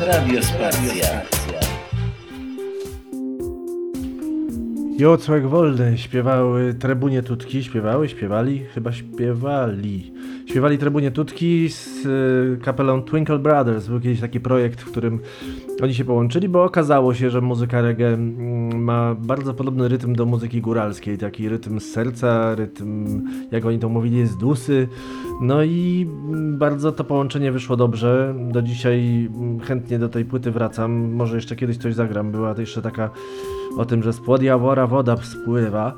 Radiospacja. 0.00 1.20
Jocłek 4.98 5.46
Wolny 5.46 5.98
śpiewały 5.98 6.74
Trybunie 6.74 7.22
Tutki, 7.22 7.64
śpiewały, 7.64 8.08
śpiewali, 8.08 8.64
chyba 8.74 8.92
śpiewali. 8.92 10.12
Śpiewali 10.54 10.78
Trybunie 10.78 11.10
Tutki 11.10 11.68
z 11.68 12.06
y, 12.06 12.64
kapelą 12.64 13.02
Twinkle 13.02 13.38
Brothers. 13.38 13.88
Był 13.88 14.00
kiedyś 14.00 14.20
taki 14.20 14.40
projekt, 14.40 14.80
w 14.80 14.90
którym 14.90 15.20
oni 15.82 15.94
się 15.94 16.04
połączyli, 16.04 16.48
bo 16.48 16.64
okazało 16.64 17.14
się, 17.14 17.30
że 17.30 17.40
muzyka 17.40 17.80
reggae 17.80 18.06
mm, 18.06 18.84
ma 18.84 19.14
bardzo 19.14 19.54
podobny 19.54 19.88
rytm 19.88 20.14
do 20.14 20.26
muzyki 20.26 20.60
góralskiej. 20.60 21.18
Taki 21.18 21.48
rytm 21.48 21.80
z 21.80 21.92
serca, 21.92 22.54
rytm, 22.54 23.22
jak 23.50 23.66
oni 23.66 23.78
to 23.78 23.88
mówili, 23.88 24.26
z 24.26 24.36
dusy. 24.36 24.88
No 25.40 25.62
i 25.62 26.06
mm, 26.28 26.58
bardzo 26.58 26.92
to 26.92 27.04
połączenie 27.04 27.52
wyszło 27.52 27.76
dobrze. 27.76 28.34
Do 28.52 28.62
dzisiaj 28.62 29.28
mm, 29.34 29.60
chętnie 29.60 29.98
do 29.98 30.08
tej 30.08 30.24
płyty 30.24 30.50
wracam. 30.50 31.12
Może 31.12 31.36
jeszcze 31.36 31.56
kiedyś 31.56 31.76
coś 31.76 31.94
zagram. 31.94 32.32
Była 32.32 32.54
jeszcze 32.58 32.82
taka 32.82 33.10
o 33.76 33.84
tym, 33.84 34.02
że 34.02 34.12
z 34.12 34.20
płod 34.20 34.42
jawora 34.42 34.86
woda 34.86 35.16
spływa. 35.16 35.96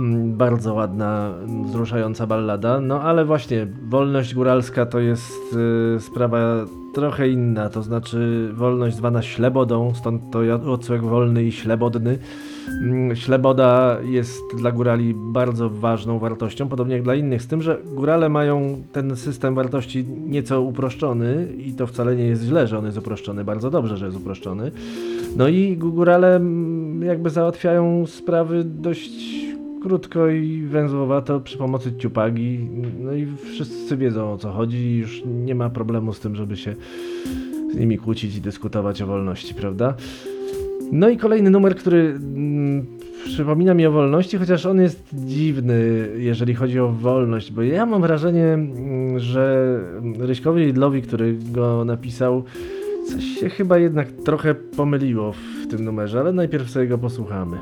Mm, 0.00 0.36
Bardzo 0.36 0.74
ładna, 0.74 1.34
mm, 1.44 1.64
wzruszająca 1.64 2.26
ballada. 2.26 2.80
No 2.80 3.00
ale 3.02 3.24
właśnie, 3.24 3.66
wolność 3.88 4.34
góralska 4.34 4.86
to 4.86 4.98
jest 4.98 5.56
y, 5.96 6.00
sprawa 6.00 6.38
trochę 6.94 7.28
inna. 7.28 7.68
To 7.68 7.82
znaczy, 7.82 8.50
wolność 8.54 8.96
zwana 8.96 9.22
ślebodą, 9.22 9.92
stąd 9.94 10.30
to 10.30 10.42
Jocłek 10.42 11.02
wolny 11.02 11.44
i 11.44 11.52
ślebodny. 11.52 12.18
Mm, 12.82 13.16
Śleboda 13.16 13.98
jest 14.04 14.42
dla 14.58 14.72
górali 14.72 15.14
bardzo 15.16 15.70
ważną 15.70 16.18
wartością, 16.18 16.68
podobnie 16.68 16.94
jak 16.94 17.02
dla 17.04 17.14
innych, 17.14 17.42
z 17.42 17.46
tym, 17.46 17.62
że 17.62 17.78
górale 17.94 18.28
mają 18.28 18.82
ten 18.92 19.16
system 19.16 19.54
wartości 19.54 20.04
nieco 20.26 20.62
uproszczony 20.62 21.48
i 21.58 21.72
to 21.72 21.86
wcale 21.86 22.16
nie 22.16 22.24
jest 22.24 22.42
źle, 22.42 22.66
że 22.66 22.78
on 22.78 22.86
jest 22.86 22.98
uproszczony, 22.98 23.44
bardzo 23.44 23.70
dobrze, 23.70 23.96
że 23.96 24.06
jest 24.06 24.18
uproszczony. 24.18 24.70
No 25.36 25.48
i 25.48 25.76
górale 25.76 26.40
jakby 27.00 27.30
załatwiają 27.30 28.06
sprawy 28.06 28.64
dość 28.64 29.44
krótko 29.84 30.28
i 30.28 30.62
węzłowato 30.62 31.40
przy 31.40 31.58
pomocy 31.58 31.92
ciupagi. 31.98 32.68
No 33.00 33.12
i 33.12 33.26
wszyscy 33.44 33.96
wiedzą 33.96 34.32
o 34.32 34.38
co 34.38 34.52
chodzi 34.52 34.76
i 34.76 34.96
już 34.96 35.22
nie 35.26 35.54
ma 35.54 35.70
problemu 35.70 36.12
z 36.12 36.20
tym, 36.20 36.36
żeby 36.36 36.56
się 36.56 36.74
z 37.72 37.76
nimi 37.76 37.98
kłócić 37.98 38.36
i 38.36 38.40
dyskutować 38.40 39.02
o 39.02 39.06
wolności, 39.06 39.54
prawda? 39.54 39.94
No 40.92 41.08
i 41.08 41.16
kolejny 41.16 41.50
numer, 41.50 41.76
który 41.76 41.98
mm, 41.98 42.86
przypomina 43.24 43.74
mi 43.74 43.86
o 43.86 43.92
wolności, 43.92 44.38
chociaż 44.38 44.66
on 44.66 44.80
jest 44.80 45.08
dziwny, 45.12 46.08
jeżeli 46.16 46.54
chodzi 46.54 46.80
o 46.80 46.88
wolność, 46.88 47.52
bo 47.52 47.62
ja 47.62 47.86
mam 47.86 48.02
wrażenie, 48.02 48.46
mm, 48.46 49.18
że 49.18 49.78
Ryśkowi 50.18 50.64
Lidlowi, 50.64 51.02
który 51.02 51.36
go 51.52 51.84
napisał, 51.84 52.44
coś 53.08 53.24
się 53.24 53.48
chyba 53.48 53.78
jednak 53.78 54.12
trochę 54.12 54.54
pomyliło 54.54 55.32
w 55.32 55.66
tym 55.70 55.84
numerze, 55.84 56.20
ale 56.20 56.32
najpierw 56.32 56.70
sobie 56.70 56.86
go 56.86 56.98
posłuchamy. 56.98 57.56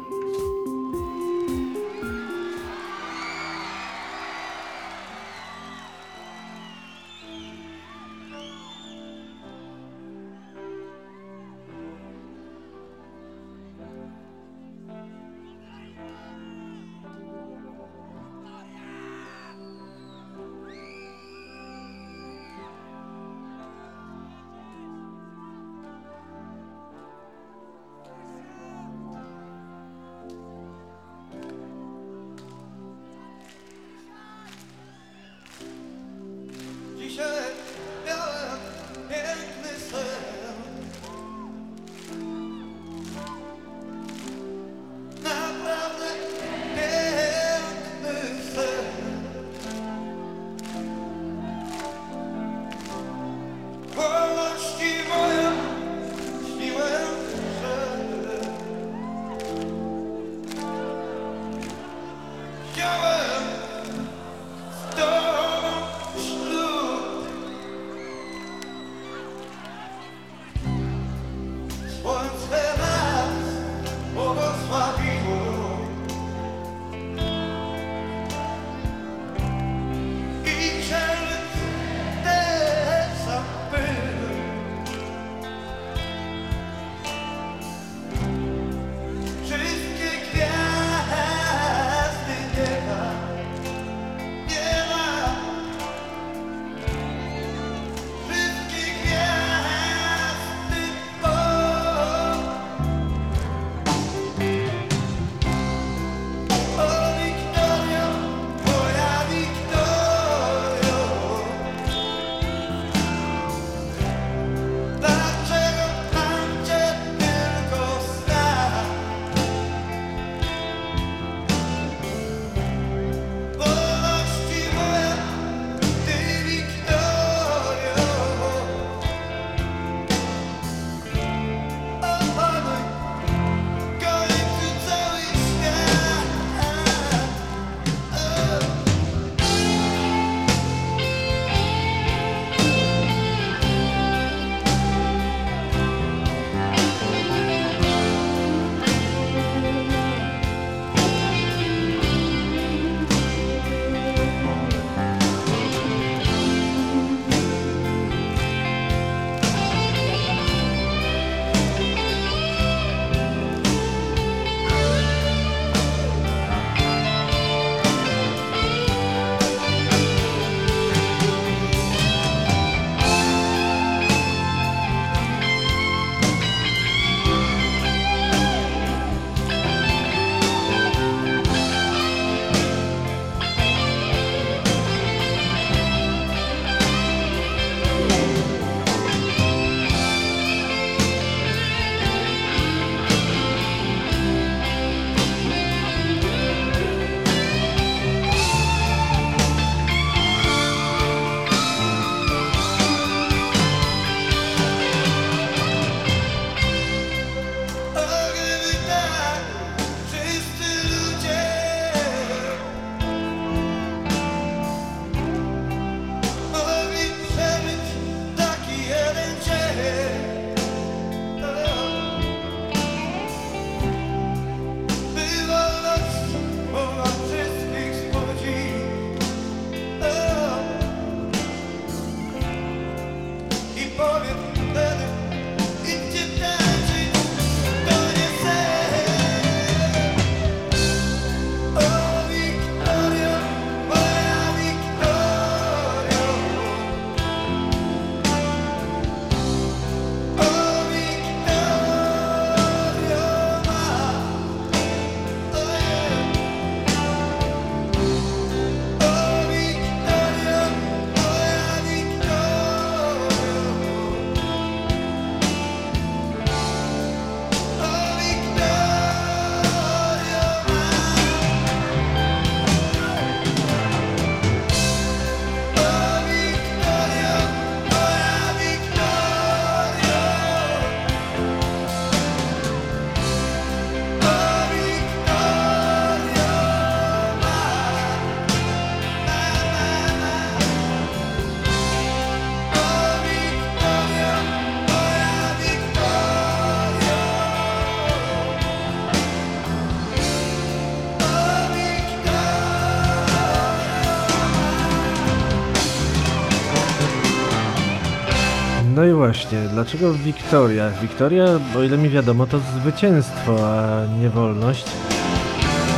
Właśnie, 309.53 309.69
dlaczego 309.69 310.15
Wiktoria? 310.15 310.91
Wiktoria, 311.03 311.45
o 311.77 311.83
ile 311.83 311.99
mi 311.99 312.09
wiadomo, 312.09 312.47
to 312.47 312.59
zwycięstwo, 312.81 313.69
a 313.69 314.07
nie 314.21 314.31
wolność. 314.31 314.85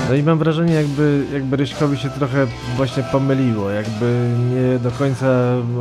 No 0.09 0.15
i 0.15 0.23
mam 0.23 0.39
wrażenie, 0.39 0.75
jakby, 0.75 1.25
jakby 1.33 1.57
Ryśkowi 1.57 1.99
się 1.99 2.11
trochę 2.11 2.47
właśnie 2.77 3.03
pomyliło, 3.03 3.71
jakby 3.71 4.29
nie 4.55 4.79
do 4.79 4.91
końca 4.91 5.27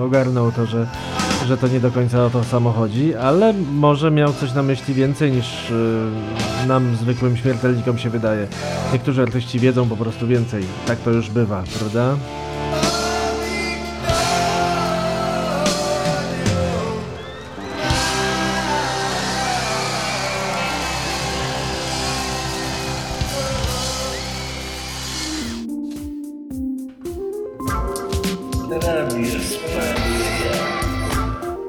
ogarnął 0.01 0.51
to, 0.51 0.65
że, 0.65 0.88
że 1.47 1.57
to 1.57 1.67
nie 1.67 1.80
do 1.80 1.91
końca 1.91 2.26
o 2.26 2.30
to 2.30 2.43
samo 2.43 2.71
chodzi, 2.71 3.15
ale 3.15 3.53
może 3.53 4.11
miał 4.11 4.34
coś 4.34 4.53
na 4.53 4.63
myśli 4.63 4.93
więcej 4.93 5.32
niż 5.32 5.69
y, 5.69 6.67
nam, 6.67 6.95
zwykłym 6.95 7.38
śmiertelnikom 7.38 7.97
się 7.97 8.09
wydaje. 8.09 8.47
Niektórzy 8.93 9.21
artyści 9.21 9.59
wiedzą 9.59 9.89
po 9.89 9.95
prostu 9.95 10.28
więcej. 10.28 10.63
Tak 10.88 10.99
to 10.99 11.11
już 11.11 11.30
bywa, 11.30 11.63
prawda? 11.80 12.15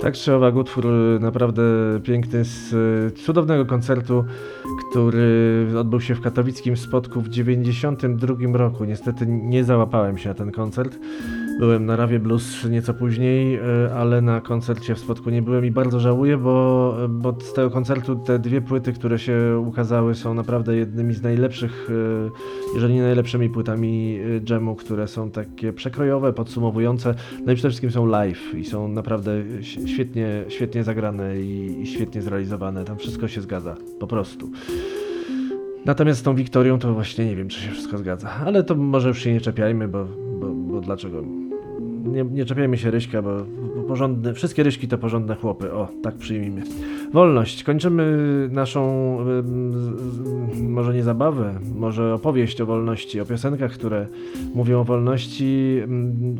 Tak 0.04 0.14
czy 0.14 0.34
owak, 0.34 0.56
utwór 0.56 0.86
y, 0.86 1.18
naprawdę 1.20 1.62
piękny 2.02 2.44
z 2.44 2.72
y, 2.72 3.24
cudownego 3.24 3.66
koncertu, 3.66 4.24
który 4.94 5.66
odbył 5.78 6.00
się 6.00 6.14
w 6.14 6.20
katowickim 6.20 6.76
spotku 6.76 7.20
w 7.20 7.28
92 7.28 8.34
roku. 8.52 8.84
Niestety 8.84 9.26
nie 9.26 9.64
załapałem 9.64 10.18
się 10.18 10.28
na 10.28 10.34
ten 10.34 10.52
koncert. 10.52 10.98
Byłem 11.58 11.86
na 11.86 11.96
Rawie 11.96 12.18
Blues 12.18 12.64
nieco 12.70 12.94
później, 12.94 13.56
y, 13.56 13.92
ale 13.94 14.20
na 14.20 14.40
koncercie 14.40 14.94
w 14.94 14.98
spotku 14.98 15.30
nie 15.30 15.42
byłem 15.42 15.66
i 15.66 15.70
bardzo 15.70 16.00
żałuję, 16.00 16.36
bo, 16.36 16.96
bo 17.08 17.36
z 17.40 17.52
tego 17.52 17.70
koncertu 17.70 18.16
te 18.16 18.38
dwie 18.38 18.60
płyty, 18.60 18.92
które 18.92 19.18
się 19.18 19.62
ukazały 19.66 20.14
są 20.14 20.34
naprawdę 20.34 20.76
jednymi 20.76 21.14
z 21.14 21.22
najlepszych, 21.22 21.90
y, 21.90 22.74
jeżeli 22.74 22.94
nie 22.94 23.02
najlepszymi 23.02 23.50
płytami 23.50 24.18
dżemu, 24.44 24.74
które 24.76 25.08
są 25.08 25.30
takie 25.30 25.72
przekrojowe, 25.72 26.32
podsumowujące, 26.32 27.14
no 27.46 27.52
i 27.52 27.54
przede 27.54 27.68
wszystkim 27.68 27.90
są 27.90 28.06
live 28.06 28.54
i 28.54 28.64
są 28.64 28.88
naprawdę 28.88 29.32
świetnie, 29.86 30.44
świetnie 30.48 30.84
zagrane 30.84 31.40
i, 31.40 31.80
i 31.82 31.86
świetnie 31.86 32.22
zrealizowane. 32.22 32.84
Tam 32.84 32.98
wszystko 32.98 33.28
się 33.28 33.40
zgadza, 33.40 33.76
po 34.00 34.06
prostu. 34.06 34.50
Natomiast 35.84 36.20
z 36.20 36.22
tą 36.22 36.34
Wiktorią 36.34 36.78
to 36.78 36.94
właśnie 36.94 37.26
nie 37.26 37.36
wiem, 37.36 37.48
czy 37.48 37.60
się 37.60 37.70
wszystko 37.70 37.98
zgadza. 37.98 38.30
Ale 38.30 38.64
to 38.64 38.74
może 38.74 39.08
już 39.08 39.22
się 39.22 39.32
nie 39.32 39.40
czepiajmy, 39.40 39.88
bo, 39.88 40.06
bo, 40.40 40.46
bo 40.46 40.80
dlaczego? 40.80 41.22
Nie, 42.04 42.24
nie 42.24 42.44
czepiajmy 42.44 42.78
się 42.78 42.90
Ryśka, 42.90 43.22
bo, 43.22 43.30
porządne, 43.88 44.34
wszystkie 44.34 44.62
Ryśki 44.62 44.88
to 44.88 44.98
porządne 44.98 45.34
chłopy. 45.34 45.72
O, 45.72 45.88
tak 46.02 46.14
przyjmijmy. 46.14 46.62
Wolność. 47.12 47.64
Kończymy 47.64 48.48
naszą, 48.52 49.18
może 50.60 50.94
nie 50.94 51.02
zabawę, 51.02 51.54
może 51.76 52.14
opowieść 52.14 52.60
o 52.60 52.66
wolności, 52.66 53.20
o 53.20 53.24
piosenkach, 53.24 53.72
które 53.72 54.06
mówią 54.54 54.80
o 54.80 54.84
wolności, 54.84 55.80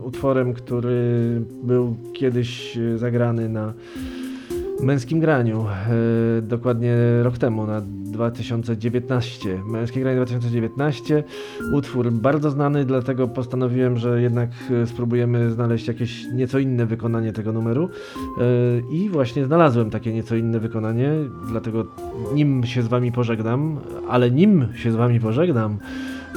utworem, 0.03 0.53
który 0.53 1.42
był 1.62 1.97
kiedyś 2.12 2.76
e, 2.76 2.99
zagrany 2.99 3.49
na 3.49 3.72
męskim 4.80 5.20
graniu, 5.20 5.66
e, 6.38 6.42
dokładnie 6.42 6.96
rok 7.22 7.38
temu, 7.38 7.66
na 7.66 7.80
2019. 7.80 9.62
Męskie 9.66 10.00
granie 10.00 10.16
2019. 10.16 11.24
Utwór 11.72 12.12
bardzo 12.12 12.50
znany, 12.50 12.84
dlatego 12.84 13.28
postanowiłem, 13.28 13.96
że 13.96 14.22
jednak 14.22 14.50
e, 14.82 14.86
spróbujemy 14.86 15.50
znaleźć 15.50 15.88
jakieś 15.88 16.24
nieco 16.34 16.58
inne 16.58 16.86
wykonanie 16.86 17.32
tego 17.32 17.52
numeru. 17.52 17.88
E, 17.88 18.40
I 18.90 19.08
właśnie 19.10 19.44
znalazłem 19.44 19.90
takie 19.90 20.12
nieco 20.12 20.36
inne 20.36 20.60
wykonanie, 20.60 21.10
dlatego 21.48 21.86
nim 22.34 22.66
się 22.66 22.82
z 22.82 22.88
wami 22.88 23.12
pożegnam, 23.12 23.76
ale 24.08 24.30
nim 24.30 24.66
się 24.74 24.92
z 24.92 24.96
wami 24.96 25.20
pożegnam, 25.20 25.78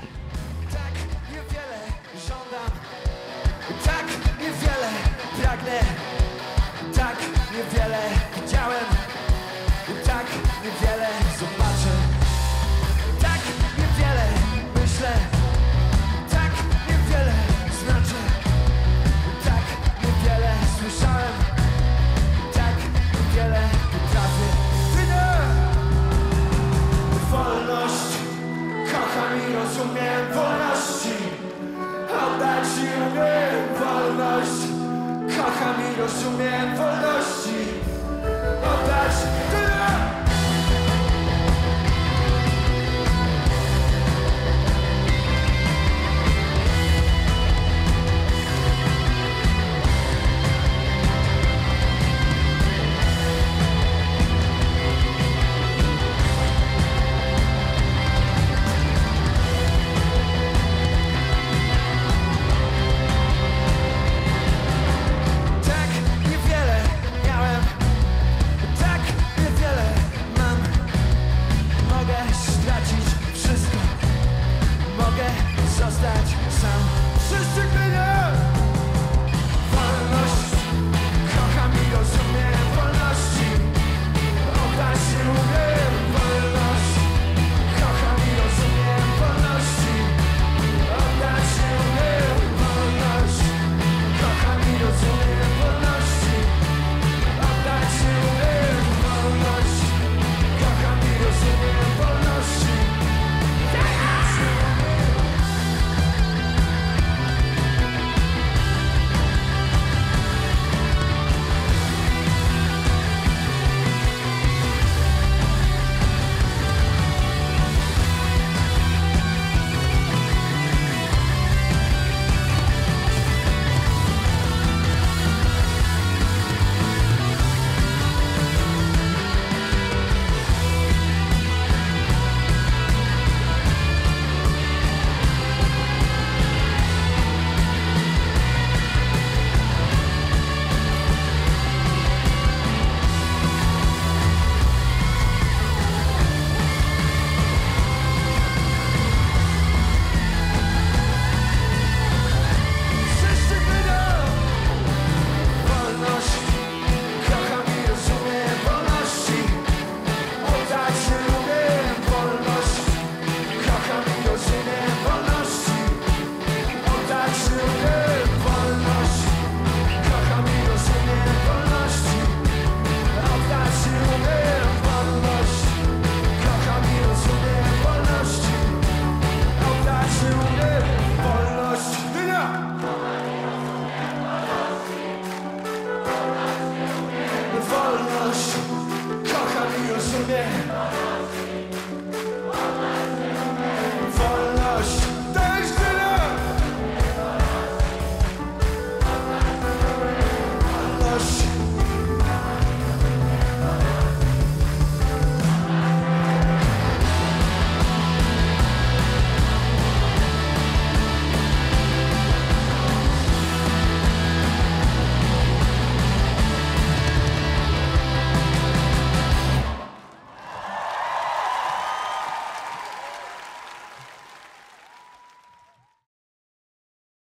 Wolność 36.05 36.15
Kocham 36.17 36.35
i 36.35 36.37
rozumiem 36.37 36.77
wolności 36.77 37.05
Oddać 37.05 37.14